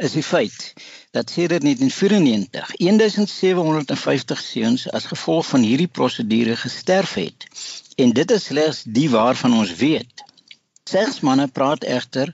is 0.01 0.15
die 0.17 0.23
feit 0.25 0.73
dat 1.13 1.29
sedert 1.29 1.61
1994 1.61 2.71
1750 2.75 4.39
seuns 4.41 4.85
as 4.99 5.09
gevolg 5.11 5.45
van 5.45 5.61
hierdie 5.61 5.91
prosedure 5.97 6.55
gesterf 6.57 7.13
het. 7.13 7.45
En 7.95 8.13
dit 8.19 8.31
is 8.31 8.47
slegs 8.49 8.79
die 8.95 9.09
waarvan 9.13 9.53
ons 9.59 9.73
weet. 9.81 10.23
Seks 10.89 11.19
manne 11.27 11.45
praat 11.59 11.85
egter 11.97 12.31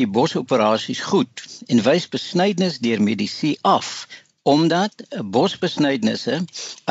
die 0.00 0.08
bosoperasies 0.08 1.04
goed 1.10 1.44
en 1.66 1.84
wys 1.90 2.08
besnydnis 2.16 2.80
deur 2.86 3.04
medisyne 3.10 3.60
af 3.76 3.90
omdat 4.54 5.04
bosbesnydnisse 5.36 6.38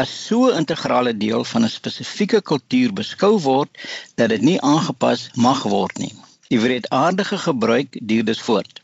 as 0.04 0.14
so 0.28 0.52
'n 0.52 0.62
integrale 0.62 1.18
deel 1.25 1.44
van 1.54 1.66
'n 1.66 1.78
spesifieke 1.80 2.46
kultuur 2.54 2.94
beskou 3.02 3.34
word 3.50 3.72
dat 4.16 4.30
dit 4.30 4.42
nie 4.42 4.62
aangepas 4.62 5.30
mag 5.34 5.64
word 5.64 5.98
nie. 5.98 6.14
Die 6.56 6.64
wreedaardige 6.64 7.38
gebruik 7.38 7.98
duur 8.02 8.26
dus 8.26 8.42
voort. 8.42 8.80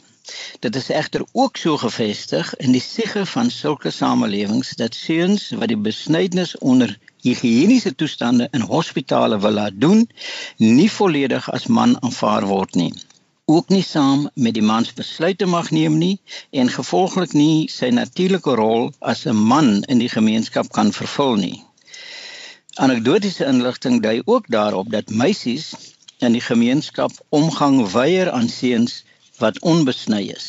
Dit 0.60 0.76
is 0.76 0.90
egter 0.90 1.22
ook 1.32 1.58
so 1.58 1.78
gevestig 1.78 2.56
in 2.56 2.72
die 2.76 2.82
siege 2.82 3.22
van 3.26 3.52
sulke 3.58 3.92
samelewings 3.96 4.74
dat 4.82 4.96
seuns 4.96 5.46
wat 5.62 5.72
die 5.72 5.78
besnydnis 5.86 6.52
onder 6.58 6.92
higiëniese 7.24 7.94
toestande 7.96 8.48
in 8.52 8.66
hospitale 8.74 9.40
wil 9.40 9.56
laat 9.60 9.78
doen, 9.86 10.04
nie 10.58 10.90
volledig 10.92 11.48
as 11.52 11.70
man 11.78 11.96
aanvaar 12.02 12.50
word 12.50 12.76
nie. 12.76 12.92
Ook 13.46 13.72
nie 13.72 13.86
saam 13.88 14.28
met 14.34 14.60
die 14.60 14.68
mans 14.72 14.92
besluite 15.00 15.48
mag 15.54 15.72
neem 15.72 15.96
nie 16.02 16.20
en 16.52 16.74
gevolglik 16.76 17.38
nie 17.40 17.70
sy 17.78 17.94
natuurlike 18.02 18.58
rol 18.64 18.92
as 19.00 19.24
'n 19.26 19.48
man 19.54 19.72
in 19.84 20.04
die 20.04 20.12
gemeenskap 20.18 20.76
kan 20.80 20.92
vervul 21.00 21.40
nie. 21.46 21.64
Anekdotiese 22.76 23.46
inligting 23.46 24.04
dui 24.04 24.22
ook 24.26 24.52
daarop 24.60 24.92
dat 24.92 25.10
meisies 25.24 25.72
in 26.22 26.36
die 26.38 26.44
gemeenskap 26.46 27.12
omgang 27.30 27.82
weier 27.94 28.32
aan 28.32 28.50
seuns 28.50 29.02
wat 29.42 29.60
onbesny 29.62 30.22
is. 30.36 30.48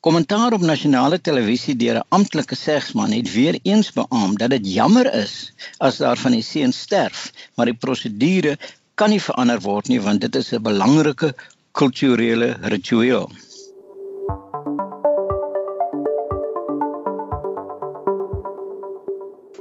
Kommentaar 0.00 0.54
op 0.56 0.62
nasionale 0.64 1.18
televisie 1.20 1.76
deur 1.76 1.96
'n 2.00 2.08
amptelike 2.08 2.56
segsman 2.56 3.12
het 3.12 3.32
weer 3.32 3.58
eens 3.62 3.92
beamoen 3.92 4.34
dat 4.34 4.50
dit 4.50 4.72
jammer 4.72 5.12
is 5.14 5.52
as 5.78 5.96
daar 5.96 6.16
van 6.16 6.32
die 6.32 6.42
seun 6.42 6.72
sterf, 6.72 7.32
maar 7.54 7.66
die 7.66 7.80
prosedure 7.84 8.56
kan 8.94 9.10
nie 9.10 9.20
verander 9.20 9.60
word 9.60 9.88
nie 9.88 10.00
want 10.00 10.20
dit 10.20 10.36
is 10.36 10.52
'n 10.52 10.62
belangrike 10.62 11.34
kulturele 11.72 12.56
ritueel. 12.62 13.30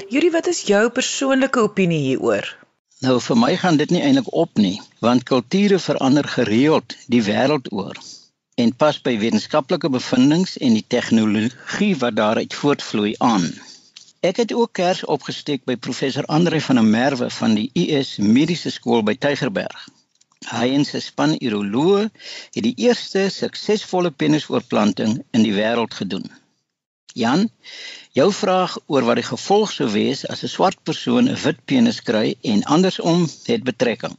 Yuri, 0.10 0.32
wat 0.32 0.48
is 0.48 0.62
jou 0.62 0.90
persoonlike 0.90 1.60
opinie 1.60 2.00
hieroor? 2.00 2.48
Nou 3.06 3.16
vir 3.24 3.38
my 3.40 3.50
gaan 3.56 3.78
dit 3.80 3.92
nie 3.96 4.02
eintlik 4.04 4.28
op 4.36 4.58
nie, 4.60 4.76
want 5.00 5.24
kulture 5.24 5.78
verander 5.80 6.28
gereeld 6.28 6.96
die 7.14 7.22
wêreld 7.24 7.70
oor 7.72 8.00
en 8.60 8.74
pas 8.76 8.98
by 9.06 9.14
wetenskaplike 9.22 9.88
bevindinge 9.94 10.60
en 10.68 10.74
die 10.76 10.84
tegnologie 10.96 11.94
wat 12.02 12.18
daaruit 12.18 12.58
voortvloei 12.62 13.14
aan. 13.24 13.46
Ek 14.20 14.42
het 14.44 14.52
ook 14.54 14.74
kers 14.76 15.06
opgesteek 15.16 15.64
by 15.70 15.78
professor 15.88 16.28
Andre 16.28 16.60
van 16.66 16.82
der 16.82 16.90
Merwe 16.90 17.30
van 17.32 17.56
die 17.56 17.70
US 17.86 18.18
Mediese 18.18 18.74
Skool 18.76 19.06
by 19.08 19.16
Tygerberg. 19.16 19.88
Hy 20.52 20.68
en 20.76 20.84
sy 20.90 21.00
span 21.06 21.38
uroloë 21.40 22.04
het 22.58 22.64
die 22.68 22.76
eerste 22.84 23.30
suksesvolle 23.32 24.12
penisoorplanting 24.12 25.22
in 25.32 25.48
die 25.48 25.56
wêreld 25.56 25.96
gedoen. 26.02 26.28
Jan, 27.14 27.50
jou 28.14 28.32
vraag 28.34 28.78
oor 28.86 29.06
wat 29.08 29.18
die 29.18 29.26
gevolg 29.26 29.72
sou 29.74 29.88
wees 29.90 30.26
as 30.30 30.44
'n 30.44 30.54
swart 30.56 30.78
persoon 30.84 31.30
'n 31.30 31.42
wit 31.44 31.60
penis 31.66 32.02
kry 32.10 32.36
en 32.42 32.64
andersom 32.64 33.30
het 33.46 33.64
betrekking. 33.64 34.18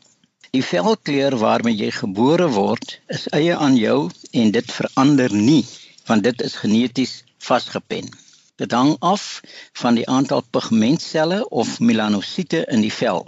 Die 0.50 0.64
velkleur 0.64 1.36
waarmee 1.38 1.76
jy 1.76 1.90
gebore 1.90 2.48
word 2.50 3.00
is 3.06 3.28
eie 3.28 3.56
aan 3.56 3.76
jou 3.76 4.10
en 4.32 4.50
dit 4.50 4.72
verander 4.78 5.34
nie 5.34 5.64
want 6.06 6.24
dit 6.26 6.42
is 6.42 6.56
geneties 6.62 7.12
vasgepen. 7.38 8.08
Dit 8.56 8.72
hang 8.72 8.96
af 8.98 9.40
van 9.72 9.94
die 9.94 10.08
aantal 10.08 10.42
pigmentselle 10.50 11.48
of 11.48 11.78
melanosiete 11.80 12.64
in 12.66 12.80
die 12.80 12.92
vel. 12.92 13.26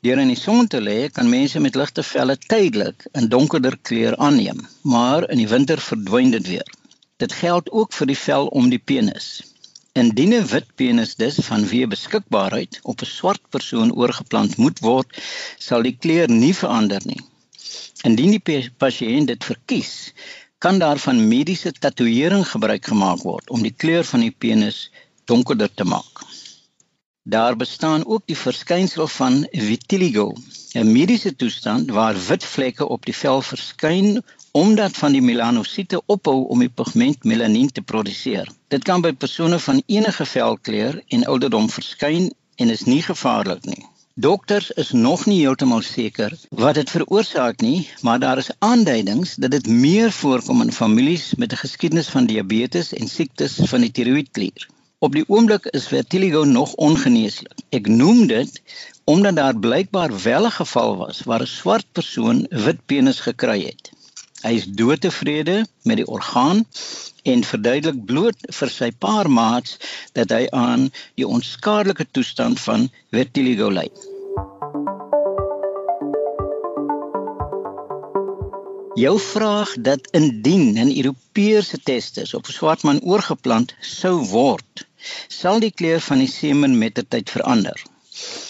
Deur 0.00 0.18
in 0.18 0.32
die 0.32 0.40
son 0.42 0.66
te 0.66 0.80
lê, 0.80 0.98
kan 1.12 1.28
mense 1.28 1.60
met 1.60 1.78
ligte 1.78 2.02
velle 2.02 2.36
tydelik 2.36 3.06
'n 3.12 3.28
donkerder 3.28 3.78
kleur 3.82 4.16
aanneem, 4.16 4.66
maar 4.82 5.30
in 5.30 5.38
die 5.38 5.48
winter 5.48 5.78
verdwyn 5.78 6.30
dit 6.30 6.46
weer. 6.46 6.79
Dit 7.20 7.32
geld 7.36 7.70
ook 7.70 7.92
vir 7.92 8.08
die 8.08 8.18
vel 8.18 8.46
om 8.46 8.68
die 8.72 8.80
penis. 8.90 9.26
Indien 10.02 10.32
'n 10.34 10.46
wit 10.52 10.68
penis 10.80 11.10
dus 11.22 11.36
vanweë 11.48 11.88
beskikbaarheid 11.94 12.78
op 12.92 13.02
'n 13.02 13.10
swart 13.16 13.42
persoon 13.56 13.92
oorgeplant 14.02 14.56
moet 14.56 14.78
word, 14.86 15.18
sal 15.58 15.82
die 15.88 15.96
kleur 16.04 16.30
nie 16.30 16.54
verander 16.54 17.02
nie. 17.04 17.20
Indien 18.08 18.30
die 18.30 18.70
pasiënt 18.84 19.26
dit 19.32 19.44
verkies, 19.44 19.92
kan 20.58 20.78
daar 20.78 20.98
van 20.98 21.28
mediese 21.28 21.72
tatoeëring 21.72 22.46
gebruik 22.48 22.88
gemaak 22.92 23.22
word 23.28 23.50
om 23.50 23.62
die 23.68 23.76
kleur 23.84 24.04
van 24.04 24.20
die 24.20 24.34
penis 24.44 24.90
donkerder 25.24 25.74
te 25.74 25.84
maak. 25.84 26.24
Daar 27.22 27.56
bestaan 27.56 28.06
ook 28.06 28.22
die 28.26 28.36
verskynsel 28.36 29.08
van 29.08 29.46
vitiligo, 29.52 30.32
'n 30.74 30.92
mediese 30.92 31.36
toestand 31.36 31.90
waar 31.90 32.16
wit 32.28 32.44
vlekke 32.44 32.88
op 32.88 33.04
die 33.04 33.14
vel 33.22 33.42
verskyn 33.42 34.22
omdat 34.52 34.96
van 34.96 35.12
die 35.12 35.22
melanosiete 35.22 36.00
ophou 36.06 36.46
om 36.48 36.58
die 36.58 36.72
pigment 36.80 37.24
melanien 37.24 37.70
te 37.72 37.82
produseer. 37.82 38.50
Dit 38.68 38.84
kan 38.84 39.02
by 39.04 39.12
persone 39.12 39.58
van 39.58 39.82
enige 39.86 40.26
velkleur 40.26 41.02
en 41.08 41.26
ouderdom 41.26 41.70
verskyn 41.70 42.30
en 42.56 42.70
is 42.70 42.84
nie 42.84 43.02
gevaarlik 43.02 43.64
nie. 43.64 43.84
Dokters 44.14 44.70
is 44.70 44.90
nog 44.90 45.22
nie 45.26 45.38
heeltemal 45.40 45.84
seker 45.86 46.34
wat 46.50 46.74
dit 46.74 46.90
veroorsaak 46.90 47.62
nie, 47.62 47.88
maar 48.02 48.18
daar 48.18 48.38
is 48.42 48.50
aanduidings 48.58 49.36
dat 49.40 49.54
dit 49.54 49.66
meer 49.66 50.10
voorkom 50.12 50.60
in 50.66 50.72
families 50.72 51.34
met 51.34 51.52
'n 51.52 51.62
geskiedenis 51.62 52.08
van 52.08 52.26
diabetes 52.26 52.92
en 52.92 53.08
siektes 53.08 53.54
van 53.70 53.80
die 53.80 53.90
tiroïedklier. 53.90 54.68
Op 54.98 55.12
die 55.12 55.24
oomblik 55.28 55.64
is 55.66 55.86
vitiligo 55.88 56.44
nog 56.44 56.74
ongeneeslik. 56.74 57.62
Ek 57.70 57.86
noem 57.86 58.26
dit 58.26 58.60
omdat 59.04 59.36
daar 59.36 59.56
blykbaar 59.56 60.22
wel 60.22 60.44
'n 60.46 60.58
geval 60.58 60.96
was 60.96 61.22
waar 61.22 61.40
'n 61.40 61.46
swart 61.46 61.86
persoon 61.92 62.46
wit 62.50 62.86
penis 62.86 63.20
gekry 63.20 63.60
het. 63.64 63.90
Hy 64.40 64.54
is 64.56 64.64
doodtevrede 64.64 65.66
met 65.84 65.98
die 66.00 66.06
orgaan 66.08 66.62
en 67.28 67.42
verduidelik 67.44 67.98
bloot 68.08 68.46
vir 68.58 68.70
sy 68.72 68.88
paar 69.04 69.28
maats 69.28 69.76
dat 70.16 70.32
hy 70.32 70.46
aan 70.56 70.86
die 71.20 71.26
onskadelike 71.28 72.06
toestand 72.16 72.62
van 72.64 72.88
vitiligo 73.12 73.68
ly. 73.68 73.84
Jou 79.00 79.14
vraag 79.26 79.76
dat 79.90 80.08
indien 80.16 80.72
'n 80.80 80.96
Europese 80.96 81.78
testes 81.84 82.34
op 82.34 82.48
'n 82.48 82.56
swart 82.56 82.82
man 82.82 83.04
oorgeplant 83.12 83.74
sou 83.80 84.16
word, 84.32 84.86
sal 85.28 85.60
die 85.60 85.70
kleur 85.70 86.00
van 86.00 86.18
die 86.18 86.32
semen 86.40 86.78
met 86.78 86.94
die 86.94 87.08
tyd 87.08 87.30
verander. 87.30 87.82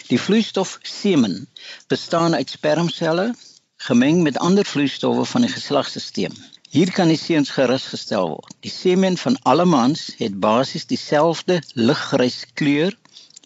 Die 0.07 0.21
vloeistof 0.21 0.79
semen 0.83 1.49
bestaan 1.89 2.35
uit 2.35 2.51
spermselle 2.51 3.35
gemeng 3.81 4.23
met 4.23 4.39
ander 4.39 4.65
vloeistowwe 4.65 5.25
van 5.25 5.47
die 5.47 5.53
geslagsstelsel. 5.53 6.35
Hier 6.71 6.91
kan 6.95 7.09
die 7.11 7.19
seuns 7.19 7.51
gerus 7.51 7.87
gestel 7.91 8.29
word. 8.35 8.53
Die 8.63 8.71
semen 8.71 9.17
van 9.19 9.39
alle 9.43 9.65
mans 9.65 10.11
het 10.19 10.37
basies 10.41 10.87
dieselfde 10.87 11.59
liggrys 11.75 12.45
kleur 12.55 12.95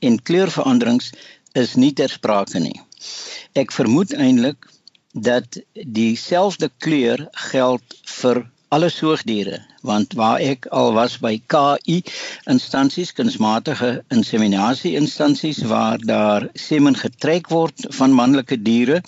en 0.04 0.18
kleurveranderings 0.22 1.12
is 1.52 1.76
nie 1.80 1.92
ter 1.92 2.10
sprake 2.10 2.60
nie. 2.60 2.80
Ek 3.54 3.72
vermoed 3.72 4.12
eintlik 4.12 4.68
dat 5.14 5.60
dieselfde 5.72 6.70
kleur 6.82 7.28
geld 7.52 7.96
vir 8.18 8.42
alle 8.74 8.90
soogdiere 8.90 9.60
want 9.86 10.16
waar 10.18 10.40
ek 10.42 10.66
al 10.74 10.94
was 10.96 11.14
by 11.22 11.36
KI 11.52 12.00
instansies 12.50 13.12
kunsmatige 13.14 13.90
inseminasie 14.16 14.96
instansies 14.98 15.60
waar 15.70 16.02
daar 16.02 16.48
semen 16.58 16.98
getrek 16.98 17.52
word 17.54 17.86
van 17.98 18.16
manlike 18.20 18.58
diere 18.66 19.02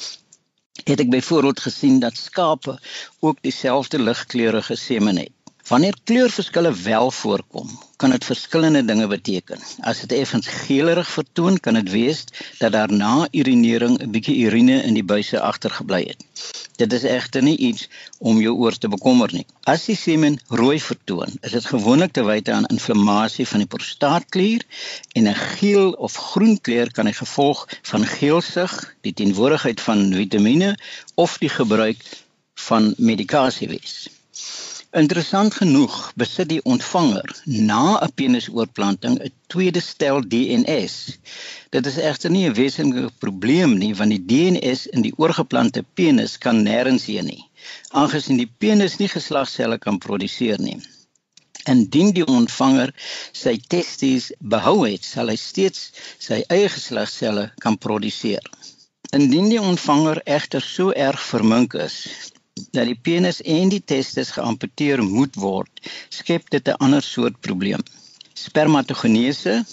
het 0.89 1.01
ek 1.01 1.11
byvoorbeeld 1.11 1.61
gesien 1.61 1.99
dat 1.99 2.17
skape 2.17 2.79
ook 3.21 3.39
dieselfde 3.41 3.99
ligkleurige 3.99 4.77
semen 4.77 5.17
het 5.17 5.36
Wanneer 5.67 5.97
kleurverskille 6.05 6.71
wel 6.73 7.11
voorkom, 7.11 7.71
kan 7.97 8.11
dit 8.11 8.25
verskillende 8.25 8.85
dinge 8.85 9.07
beteken. 9.07 9.59
As 9.81 10.01
dit 10.01 10.13
effens 10.13 10.47
geelerig 10.47 11.09
vertoon, 11.11 11.57
kan 11.61 11.75
dit 11.75 11.91
wees 11.91 12.21
dat 12.59 12.73
daar 12.73 12.93
na 12.93 13.27
urinering 13.31 13.97
'n 13.99 14.11
bietjie 14.11 14.37
urine 14.47 14.77
in 14.83 14.95
die 14.95 15.05
buise 15.05 15.41
agtergebly 15.41 16.01
het. 16.07 16.23
Dit 16.77 16.93
is 16.93 17.03
egter 17.03 17.43
nie 17.43 17.57
iets 17.57 17.89
om 18.19 18.41
jou 18.41 18.55
oor 18.55 18.79
te 18.79 18.89
bekommer 18.89 19.33
nie. 19.33 19.47
As 19.63 19.85
die 19.91 19.97
semen 19.97 20.39
rooi 20.49 20.81
vertoon, 20.81 21.35
is 21.41 21.51
dit 21.51 21.67
gewoonlik 21.75 22.13
te 22.13 22.23
wyte 22.23 22.53
aan 22.53 22.71
inflammasie 22.71 23.49
van 23.49 23.59
die 23.59 23.73
prostaatklier 23.75 24.63
en 25.13 25.29
'n 25.29 25.35
geel 25.35 25.91
of 25.93 26.15
groen 26.15 26.61
kleur 26.61 26.93
kan 26.93 27.09
'n 27.09 27.23
gevolg 27.23 27.69
van 27.83 28.07
geelsig, 28.07 28.95
die 29.01 29.13
teenwoordigheid 29.13 29.81
van 29.81 30.13
vitamiene 30.13 30.77
of 31.15 31.39
die 31.39 31.49
gebruik 31.49 31.99
van 32.55 32.95
medikasie 32.97 33.69
wees. 33.69 34.09
Interessant 34.97 35.53
genoeg 35.53 35.95
besit 36.17 36.49
die 36.49 36.63
ontvanger 36.73 37.33
na 37.71 37.99
'n 38.05 38.13
penisoorplanting 38.19 39.17
'n 39.21 39.33
tweede 39.53 39.81
stel 39.85 40.23
DNS. 40.35 40.95
Dit 41.75 41.89
is 41.91 41.99
egter 42.11 42.31
nie 42.31 42.47
'n 42.49 42.55
wesenlike 42.61 43.11
probleem 43.25 43.75
nie 43.83 43.93
want 43.99 44.15
die 44.15 44.25
DNS 44.31 44.87
in 44.97 45.03
die 45.07 45.13
oorgeplante 45.23 45.83
penis 46.01 46.39
kan 46.45 46.63
nêrens 46.69 47.05
heen 47.11 47.29
nie, 47.33 47.45
aangesien 48.01 48.41
die 48.41 48.53
penis 48.65 48.97
nie 48.97 49.11
geslagselle 49.17 49.79
kan 49.79 49.99
produseer 49.99 50.61
nie. 50.69 50.81
Indien 51.75 52.15
die 52.17 52.27
ontvanger 52.39 52.95
sy 53.33 53.55
testes 53.69 54.31
behou 54.41 54.79
het, 54.87 55.05
sal 55.05 55.29
hy 55.29 55.37
steeds 55.37 55.91
sy 56.29 56.41
eie 56.49 56.73
geslagselle 56.79 57.51
kan 57.61 57.77
produseer. 57.77 58.49
Indien 59.13 59.53
die 59.53 59.61
ontvanger 59.61 60.23
egter 60.25 60.65
so 60.65 60.91
erg 61.09 61.21
vermink 61.35 61.75
is 61.75 62.01
dat 62.77 62.87
die 62.89 62.99
penis 63.09 63.43
en 63.43 63.69
die 63.73 63.83
testis 63.93 64.31
geamputeer 64.37 65.03
moet 65.05 65.35
word, 65.41 65.83
skep 66.09 66.51
dit 66.55 66.69
'n 66.69 66.79
ander 66.87 67.03
soort 67.03 67.41
probleem. 67.41 67.83
Spermatogenese, 68.35 69.65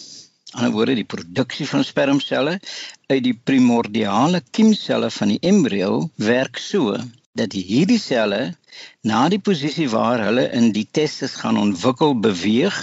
die 0.54 0.72
woorde 0.76 0.96
die 0.96 1.10
produksie 1.16 1.68
van 1.68 1.84
spermselle 1.84 2.60
uit 3.08 3.24
die 3.24 3.38
primordiale 3.50 4.42
kiemselle 4.52 5.10
van 5.12 5.34
die 5.34 5.42
embrio 5.42 6.10
werk 6.16 6.58
so 6.58 6.98
dat 7.40 7.56
hierdie 7.58 8.00
selle 8.00 8.42
na 9.02 9.30
die 9.30 9.40
posisie 9.40 9.90
waar 9.90 10.22
hulle 10.28 10.46
in 10.60 10.72
die 10.76 10.88
testis 11.00 11.40
gaan 11.42 11.58
ontwikkel 11.58 12.14
beweeg 12.28 12.78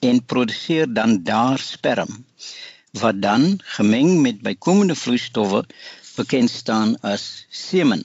en 0.00 0.24
produseer 0.32 0.92
dan 0.98 1.22
daar 1.24 1.58
sperm 1.58 2.24
wat 3.00 3.22
dan 3.22 3.58
gemeng 3.76 4.20
met 4.26 4.42
bykomende 4.44 4.94
vloeistowwe 4.94 5.64
bekend 6.16 6.50
staan 6.50 6.96
as 7.00 7.46
semen. 7.50 8.02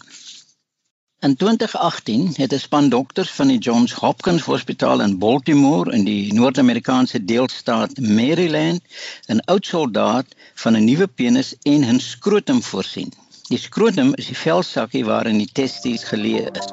In 1.21 1.35
2018 1.35 2.33
het 2.33 2.53
'n 2.53 2.57
span 2.57 2.89
dokters 2.89 3.31
van 3.31 3.47
die 3.47 3.57
Johns 3.57 3.93
Hopkins 3.93 4.41
Hospitaal 4.41 5.01
in 5.01 5.17
Baltimore 5.17 5.91
in 5.91 6.03
die 6.03 6.33
Noord-Amerikaanse 6.33 7.25
deelstaat 7.25 7.99
Maryland 7.99 8.81
'n 9.27 9.39
oud 9.45 9.65
soldaat 9.65 10.25
van 10.53 10.73
'n 10.75 10.83
nuwe 10.83 11.07
penis 11.07 11.55
en 11.61 11.81
'n 11.85 11.99
skrotum 11.99 12.61
voorsien. 12.63 13.13
Die 13.47 13.57
skrotum 13.57 14.13
is 14.15 14.25
die 14.25 14.37
velsakkie 14.37 15.05
waarin 15.05 15.37
die 15.37 15.49
testes 15.51 16.03
geleë 16.03 16.49
is. 16.59 16.67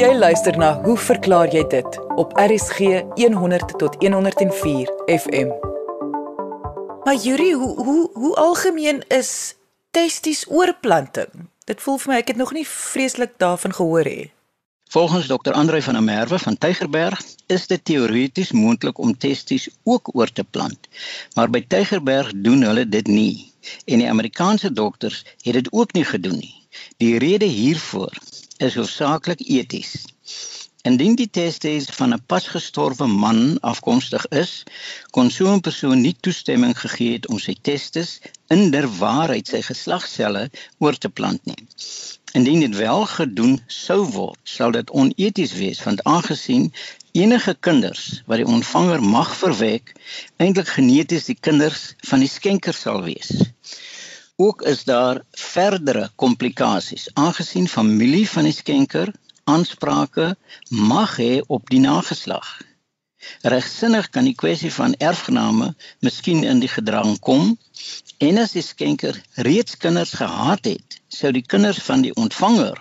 Jy 0.00 0.14
luister 0.14 0.58
na 0.58 0.82
Hoe 0.82 0.96
verklaar 0.96 1.52
jy 1.54 1.66
dit 1.66 2.00
op 2.14 2.32
RSG 2.36 2.78
100 3.14 3.78
tot 3.78 3.96
104 3.98 4.92
FM. 5.06 5.50
Maar 7.04 7.16
Yuri, 7.22 7.52
hoe 7.52 7.84
hoe 7.84 8.10
hoe 8.12 8.34
algemeen 8.34 9.02
is 9.08 9.54
testes 9.90 10.44
oorplanting? 10.48 11.52
Dit 11.64 11.80
voel 11.80 11.96
vir 12.00 12.10
my 12.12 12.16
ek 12.20 12.30
het 12.32 12.36
nog 12.40 12.50
nie 12.52 12.66
vreeslik 12.68 13.38
daarvan 13.40 13.72
gehoor 13.72 14.04
nie. 14.04 14.32
Volgens 14.94 15.26
Dr. 15.26 15.54
Andrei 15.56 15.80
van 15.82 15.96
der 15.96 16.02
Merwe 16.02 16.38
van 16.38 16.58
Tygerberg 16.58 17.22
is 17.46 17.66
dit 17.66 17.84
teoreties 17.84 18.52
moontlik 18.52 18.98
om 18.98 19.16
testis 19.18 19.68
ook 19.82 20.10
oor 20.12 20.32
te 20.32 20.44
plant. 20.44 20.88
Maar 21.34 21.50
by 21.50 21.64
Tygerberg 21.66 22.32
doen 22.36 22.62
hulle 22.62 22.84
dit 22.88 23.06
nie 23.06 23.52
en 23.84 23.98
die 23.98 24.08
Amerikaanse 24.08 24.72
dokters 24.72 25.24
het 25.42 25.56
dit 25.56 25.72
ook 25.72 25.92
nie 25.96 26.04
gedoen 26.04 26.36
nie. 26.38 26.54
Die 27.00 27.18
rede 27.18 27.48
hiervoor 27.48 28.12
is 28.56 28.76
hoofsaaklik 28.76 29.40
eties. 29.40 30.04
Indien 30.88 31.14
die 31.16 31.30
testes 31.36 31.86
van 31.96 32.12
'n 32.14 32.24
pasgestorwe 32.30 33.06
man 33.08 33.38
afkomstig 33.72 34.24
is, 34.40 34.50
kon 35.16 35.30
so 35.36 35.52
'n 35.52 35.62
persoon 35.68 36.00
nie 36.06 36.16
toestemming 36.26 36.74
gegee 36.80 37.12
het 37.12 37.28
om 37.32 37.38
sy 37.44 37.54
testes 37.68 38.10
inderwaarheid 38.56 39.48
sy 39.52 39.60
geslagselle 39.68 40.42
oor 40.84 40.98
te 40.98 41.08
plant 41.08 41.40
nie. 41.48 41.62
Indien 42.40 42.60
dit 42.66 42.76
wel 42.76 43.06
gedoen 43.14 43.56
sou 43.66 43.98
word, 44.18 44.40
sou 44.56 44.68
dit 44.76 44.90
oneties 44.90 45.56
wees 45.62 45.80
want 45.86 46.04
aangesien 46.04 46.68
enige 47.24 47.56
kinders 47.68 48.04
wat 48.26 48.42
die 48.42 48.52
ontvanger 48.56 49.02
mag 49.16 49.32
verwek 49.40 49.96
eintlik 50.36 50.68
geneties 50.76 51.32
die 51.32 51.40
kinders 51.48 51.94
van 52.10 52.20
die 52.20 52.32
skenker 52.36 52.76
sal 52.84 53.02
wees. 53.08 53.32
Ook 54.36 54.62
is 54.68 54.84
daar 54.84 55.24
verdere 55.30 56.10
komplikasies 56.16 57.08
aangesien 57.14 57.68
familie 57.68 58.26
van 58.28 58.52
die 58.52 58.58
skenker 58.62 59.14
aansprake 59.50 60.36
mag 60.68 61.16
hê 61.20 61.42
op 61.46 61.70
die 61.70 61.80
nageslag. 61.80 62.48
Regsinnig 63.54 64.10
kan 64.12 64.26
die 64.28 64.36
kwessie 64.36 64.72
van 64.72 64.96
erfgename 65.00 65.70
miskien 66.04 66.44
in 66.44 66.60
die 66.60 66.68
gedrang 66.68 67.16
kom 67.28 67.54
en 68.26 68.40
as 68.42 68.52
die 68.56 68.64
skenker 68.64 69.16
reeds 69.48 69.78
kinders 69.80 70.12
gehad 70.20 70.68
het, 70.68 71.00
sou 71.08 71.32
die 71.32 71.44
kinders 71.54 71.80
van 71.88 72.04
die 72.04 72.12
ontvanger 72.20 72.80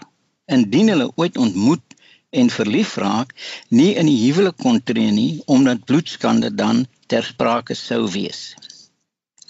indien 0.52 0.91
hulle 0.91 1.12
ooit 1.15 1.38
ontmoet 1.39 1.95
en 2.34 2.49
verlief 2.49 2.95
raak, 2.97 3.32
nie 3.69 3.93
in 3.99 4.10
die 4.10 4.19
huwelik 4.26 4.58
kon 4.65 4.82
tree 4.84 5.12
nie 5.15 5.41
omdat 5.45 5.86
bloedskande 5.88 6.49
dan 6.52 6.86
ter 7.08 7.23
sprake 7.23 7.78
sou 7.78 8.04
wees. 8.12 8.54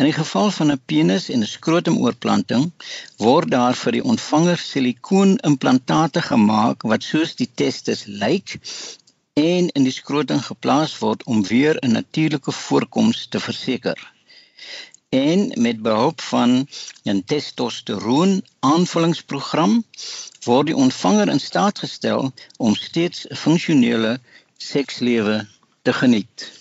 In 0.02 0.06
die 0.06 0.14
geval 0.14 0.50
van 0.52 0.72
'n 0.72 0.82
penis 0.86 1.30
en 1.30 1.42
'n 1.46 1.54
skrotumoorplanting 1.56 2.72
word 3.18 3.50
daar 3.52 3.76
vir 3.82 3.92
die 3.92 4.04
ontvanger 4.14 4.58
silikoonimplantate 4.58 6.22
gemaak 6.22 6.82
wat 6.92 7.04
soos 7.04 7.36
die 7.42 7.50
testis 7.62 8.02
lyk 8.06 8.56
en 9.34 9.70
in 9.70 9.84
die 9.88 9.94
skrotum 9.98 10.40
geplaas 10.48 10.96
word 11.04 11.24
om 11.24 11.44
weer 11.50 11.78
'n 11.82 11.92
natuurlike 11.92 12.52
voorkoms 12.52 13.28
te 13.28 13.40
verseker. 13.40 14.00
En 15.10 15.52
met 15.66 15.82
behulp 15.82 16.22
van 16.22 16.68
'n 17.06 17.24
testosteroon 17.26 18.42
aanvullingsprogram 18.60 19.84
word 20.46 20.66
die 20.68 20.80
ontvanger 20.86 21.30
in 21.30 21.40
staat 21.40 21.80
gestel 21.80 22.34
om 22.58 22.76
steeds 22.76 23.28
'n 23.28 23.36
funksionele 23.36 24.20
sekslewe 24.58 25.48
te 25.82 25.94
geniet. 25.94 26.52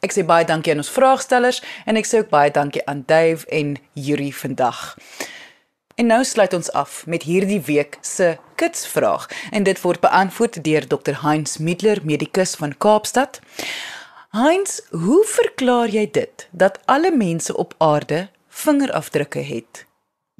Ek 0.00 0.12
sê 0.12 0.24
baie 0.24 0.44
dankie 0.44 0.72
aan 0.72 0.78
ons 0.78 0.90
vraagstellers 0.90 1.62
en 1.84 1.96
ek 1.96 2.06
sê 2.06 2.18
ook 2.18 2.28
baie 2.28 2.50
dankie 2.50 2.86
aan 2.86 3.02
Dave 3.06 3.46
en 3.46 3.76
Yuri 3.92 4.32
vandag. 4.32 4.96
En 5.94 6.06
nou 6.06 6.24
sluit 6.24 6.52
ons 6.52 6.72
af 6.72 7.06
met 7.06 7.22
hierdie 7.22 7.60
week 7.60 7.98
se 8.00 8.38
kitsvraag 8.54 9.30
en 9.50 9.62
dit 9.62 9.80
word 9.80 10.00
beantwoord 10.00 10.64
deur 10.64 10.86
Dr 10.86 11.22
Heinz 11.22 11.56
Middler, 11.56 11.98
medikus 12.02 12.54
van 12.54 12.78
Kaapstad. 12.78 13.40
Heinz, 14.34 14.80
hoe 14.90 15.20
verklaar 15.30 15.92
jy 15.94 16.08
dit 16.10 16.48
dat 16.50 16.80
alle 16.90 17.12
mense 17.14 17.54
op 17.54 17.74
aarde 17.78 18.24
vingerafdrukke 18.50 19.38
het? 19.46 19.84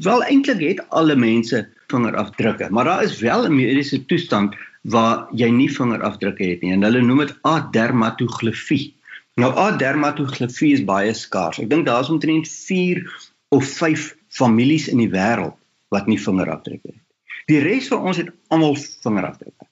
Wel 0.03 0.25
eintlik 0.27 0.63
het 0.65 0.81
alle 0.89 1.15
mense 1.15 1.61
vingerafdrukke, 1.93 2.73
maar 2.75 2.91
daar 2.91 3.05
is 3.07 3.21
wel 3.21 3.47
'n 3.47 3.55
mediese 3.55 4.01
toestand 4.07 4.57
waar 4.83 5.29
jy 5.31 5.51
nie 5.51 5.71
vingerafdrukke 5.71 6.45
het 6.45 6.67
nie 6.67 6.73
en 6.73 6.83
hulle 6.83 7.05
noem 7.07 7.19
dit 7.19 7.37
adermatoglyfie. 7.43 8.97
Nou 9.35 9.55
adermatoglyfie 9.55 10.73
is 10.73 10.85
baie 10.85 11.15
skaars. 11.15 11.63
Ek 11.63 11.71
dink 11.71 11.87
daar's 11.87 12.11
omtrent 12.11 12.49
4 12.49 13.31
of 13.49 13.65
5 13.65 14.17
families 14.29 14.89
in 14.89 14.99
die 14.99 15.11
wêreld 15.11 15.55
wat 15.89 16.07
nie 16.07 16.19
vingerafdrukke 16.19 16.89
het. 16.89 17.05
Die 17.47 17.63
res 17.63 17.89
van 17.89 18.03
ons 18.03 18.17
het 18.17 18.35
almal 18.49 18.75
vingerafdrukke. 18.75 19.67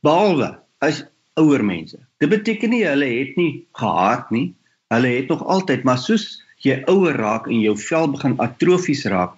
Behalwe 0.00 0.58
as 0.78 1.04
ouer 1.34 1.64
mense. 1.64 1.98
Dit 2.18 2.28
beteken 2.28 2.70
nie 2.70 2.84
hulle 2.84 3.06
het 3.06 3.36
nie 3.36 3.66
gehad 3.78 4.30
nie. 4.30 4.54
Hulle 4.90 5.06
het 5.06 5.28
nog 5.28 5.44
altyd, 5.46 5.84
maar 5.84 5.98
soos 5.98 6.42
jy 6.64 6.82
ouer 6.90 7.16
raak 7.16 7.46
en 7.48 7.60
jou 7.62 7.76
vel 7.78 8.10
begin 8.12 8.34
atrofies 8.42 9.04
raak, 9.08 9.36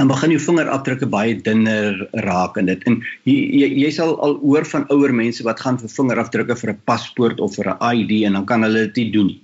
dan 0.00 0.08
begin 0.08 0.32
jou 0.34 0.40
vingerafdrukke 0.40 1.06
baie 1.06 1.36
dunner 1.44 1.98
raak 2.24 2.56
en 2.56 2.68
dit 2.70 2.84
en 2.88 2.98
jy, 3.28 3.36
jy 3.60 3.68
jy 3.84 3.90
sal 3.92 4.14
al 4.24 4.38
hoor 4.40 4.64
van 4.68 4.86
ouer 4.92 5.12
mense 5.14 5.44
wat 5.44 5.60
gaan 5.60 5.78
vir 5.80 5.92
vingerafdrukke 5.92 6.56
vir 6.56 6.72
'n 6.72 6.80
paspoort 6.88 7.40
of 7.40 7.56
vir 7.56 7.68
'n 7.70 7.78
ID 7.80 8.24
en 8.26 8.32
dan 8.32 8.46
kan 8.46 8.62
hulle 8.62 8.86
dit 8.88 8.96
nie 8.96 9.10
doen 9.12 9.26
nie. 9.26 9.40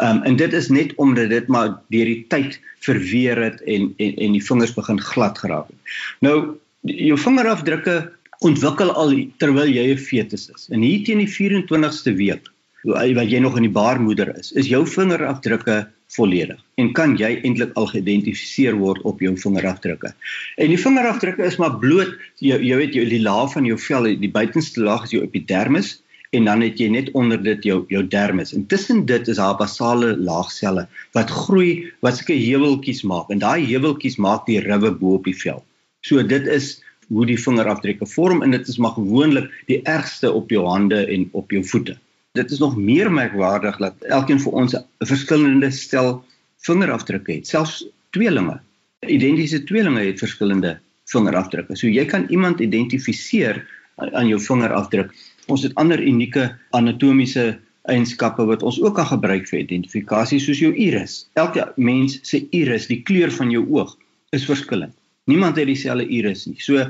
Ehm 0.00 0.16
um, 0.16 0.22
en 0.22 0.36
dit 0.36 0.52
is 0.52 0.68
net 0.68 0.94
omdat 0.96 1.28
dit 1.28 1.46
maar 1.48 1.68
deur 1.90 2.08
die 2.08 2.24
tyd 2.28 2.60
verweer 2.80 3.36
het 3.42 3.60
en 3.66 3.94
en 3.98 4.16
en 4.16 4.32
die 4.32 4.46
vingers 4.46 4.74
begin 4.74 5.00
glad 5.00 5.38
geraak 5.38 5.68
het. 5.68 5.80
Nou 6.20 6.56
jou 6.82 7.18
vingerafdrukke 7.18 8.10
ontwikkel 8.40 8.90
al 8.96 9.12
terwyl 9.42 9.68
jy 9.68 9.90
'n 9.92 10.00
fetus 10.00 10.48
is. 10.54 10.68
En 10.72 10.82
hier 10.82 11.04
teen 11.04 11.20
die 11.20 11.28
24ste 11.28 12.14
week 12.16 12.48
wat 12.84 13.28
jy 13.28 13.38
nog 13.38 13.56
in 13.56 13.66
die 13.68 13.76
baarmoeder 13.76 14.32
is, 14.38 14.52
is 14.52 14.68
jou 14.68 14.86
vingerafdrukke 14.86 15.86
volledig 16.16 16.58
en 16.80 16.92
kan 16.96 17.16
jy 17.20 17.36
eintlik 17.44 17.74
al 17.76 17.86
geïdentifiseer 17.92 18.78
word 18.80 19.02
op 19.04 19.20
jou 19.20 19.34
vingerafdrukke. 19.36 20.14
En 20.56 20.72
die 20.72 20.80
vingerafdrukke 20.80 21.44
is 21.44 21.58
maar 21.60 21.76
bloot 21.82 22.16
jy 22.40 22.56
jy 22.56 22.78
weet 22.80 22.96
jy 22.96 23.04
die 23.10 23.22
laag 23.22 23.52
van 23.52 23.68
jou 23.68 23.76
vel, 23.78 24.08
die 24.16 24.32
buitenste 24.32 24.80
laag 24.80 25.04
is 25.04 25.14
jou 25.14 25.22
epidermis 25.22 25.98
en 26.32 26.46
dan 26.46 26.62
het 26.62 26.78
jy 26.80 26.88
net 26.88 27.10
onder 27.18 27.42
dit 27.42 27.64
jou 27.66 27.84
jou 27.92 28.02
dermis. 28.06 28.54
Intussen 28.56 29.04
dit 29.06 29.28
is 29.28 29.36
daar 29.36 29.58
basale 29.58 30.16
laagselle 30.16 30.86
wat 31.12 31.30
groei 31.30 31.90
wat 32.00 32.16
sulke 32.16 32.38
heuweltjies 32.38 33.02
maak 33.02 33.30
en 33.30 33.42
daai 33.42 33.66
heuweltjies 33.66 34.16
maak 34.16 34.46
die 34.46 34.60
riwe 34.64 34.94
bo 34.96 35.18
op 35.18 35.28
die 35.28 35.36
vel. 35.36 35.60
So 36.06 36.22
dit 36.22 36.46
is 36.48 36.78
hoe 37.10 37.26
die 37.26 37.38
vingerafdrukke 37.40 38.06
vorm 38.06 38.44
en 38.46 38.54
dit 38.54 38.68
is 38.70 38.78
maar 38.78 38.94
gewoonlik 38.96 39.50
die 39.68 39.80
ergste 39.90 40.30
op 40.32 40.50
jou 40.54 40.64
hande 40.66 41.02
en 41.06 41.28
op 41.32 41.50
jou 41.50 41.62
voete. 41.66 41.96
Dit 42.38 42.50
is 42.54 42.62
nog 42.62 42.76
meer 42.78 43.10
merkwaardig 43.12 43.80
dat 43.82 44.06
elkeen 44.06 44.40
vir 44.40 44.52
ons 44.52 44.76
'n 44.76 44.84
verskillende 45.04 45.70
stel 45.70 46.22
vingerafdrukke 46.66 47.32
het, 47.32 47.46
selfs 47.46 47.84
tweelinge. 48.10 48.60
Identiese 49.06 49.64
tweelinge 49.64 50.04
het 50.04 50.18
verskillende 50.18 50.78
vingerafdrukke. 51.06 51.76
So 51.76 51.86
jy 51.86 52.04
kan 52.04 52.26
iemand 52.28 52.60
identifiseer 52.60 53.66
aan 53.96 54.28
jou 54.28 54.40
vingerafdruk 54.40 55.12
ons 55.50 55.66
het 55.66 55.74
ander 55.80 56.00
unieke 56.02 56.50
anatomiese 56.76 57.58
eienskappe 57.90 58.44
wat 58.48 58.62
ons 58.66 58.78
ook 58.82 58.94
kan 58.98 59.08
gebruik 59.08 59.48
vir 59.50 59.62
identifikasie 59.62 60.40
soos 60.42 60.60
jou 60.62 60.70
iris. 60.76 61.24
Elke 61.40 61.70
mens 61.76 62.18
se 62.28 62.44
iris, 62.54 62.88
die 62.90 63.00
kleur 63.06 63.32
van 63.34 63.52
jou 63.52 63.64
oog 63.72 63.96
is 64.36 64.46
verskillend. 64.46 64.94
Niemand 65.28 65.56
het 65.56 65.66
dieselfde 65.66 66.06
iris 66.08 66.46
nie. 66.46 66.60
So 66.60 66.86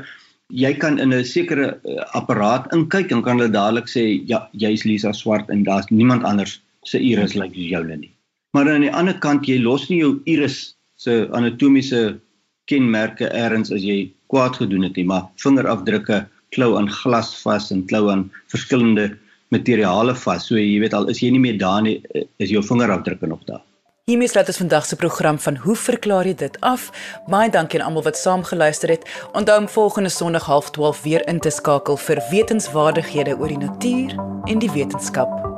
jy 0.50 0.72
kan 0.74 0.98
in 0.98 1.12
'n 1.14 1.24
sekere 1.24 1.80
uh, 1.84 2.04
apparaat 2.14 2.72
inkyk 2.74 3.12
en 3.12 3.22
kan 3.22 3.38
hulle 3.38 3.52
dadelik 3.52 3.86
sê 3.86 4.22
ja, 4.26 4.48
jy's 4.52 4.84
Lisa 4.84 5.12
Swart 5.12 5.50
en 5.50 5.64
daar's 5.64 5.90
niemand 5.90 6.24
anders 6.24 6.60
se 6.84 6.98
iris 6.98 7.34
lyk 7.34 7.50
like 7.50 7.54
soos 7.54 7.70
joune 7.70 7.96
nie. 7.96 8.12
Maar 8.52 8.70
aan 8.70 8.86
die 8.86 8.92
ander 8.92 9.18
kant 9.18 9.46
jy 9.46 9.58
los 9.62 9.88
nie 9.90 10.00
jou 10.00 10.20
iris 10.26 10.74
se 10.96 11.28
anatomiese 11.32 12.20
kenmerke 12.66 13.30
eers 13.32 13.72
as 13.72 13.82
jy 13.82 14.10
kwaad 14.30 14.56
gedoen 14.56 14.86
het 14.86 14.96
nie, 14.96 15.06
maar 15.06 15.28
vingerafdrukke 15.42 16.26
klou 16.54 16.76
aan 16.78 16.90
glas 16.90 17.34
vas 17.42 17.70
en 17.70 17.86
klou 17.86 18.10
aan 18.10 18.30
verskillende 18.52 19.10
materiale 19.54 20.14
vas. 20.14 20.46
So 20.46 20.58
jy 20.58 20.80
weet 20.82 20.94
al 20.94 21.08
is 21.10 21.22
jy 21.22 21.30
nie 21.34 21.42
meer 21.42 21.58
daar 21.58 21.82
nie, 21.82 21.98
is 22.38 22.50
jou 22.50 22.62
vingerafdrukke 22.62 23.26
nog 23.26 23.42
daar. 23.46 23.62
Hiermee 24.08 24.28
sluit 24.28 24.48
ons 24.48 24.56
vandag 24.56 24.86
se 24.86 24.96
program 24.96 25.38
van 25.38 25.56
Hoe 25.56 25.76
verklaar 25.76 26.24
jy 26.24 26.32
dit 26.34 26.56
af? 26.64 26.86
Baie 27.28 27.50
dankie 27.52 27.80
aan 27.80 27.90
almal 27.90 28.06
wat 28.06 28.16
saam 28.16 28.44
geluister 28.48 28.88
het. 28.88 29.04
Onthou 29.36 29.58
om 29.60 29.68
volgende 29.68 30.08
Sondag 30.08 30.48
12:30 30.48 31.02
weer 31.02 31.28
in 31.28 31.40
te 31.40 31.50
skakel 31.50 31.96
vir 31.96 32.22
wetenskapwaardighede 32.30 33.36
oor 33.36 33.48
die 33.48 33.58
natuur 33.58 34.16
en 34.44 34.58
die 34.58 34.72
wetenskap. 34.72 35.49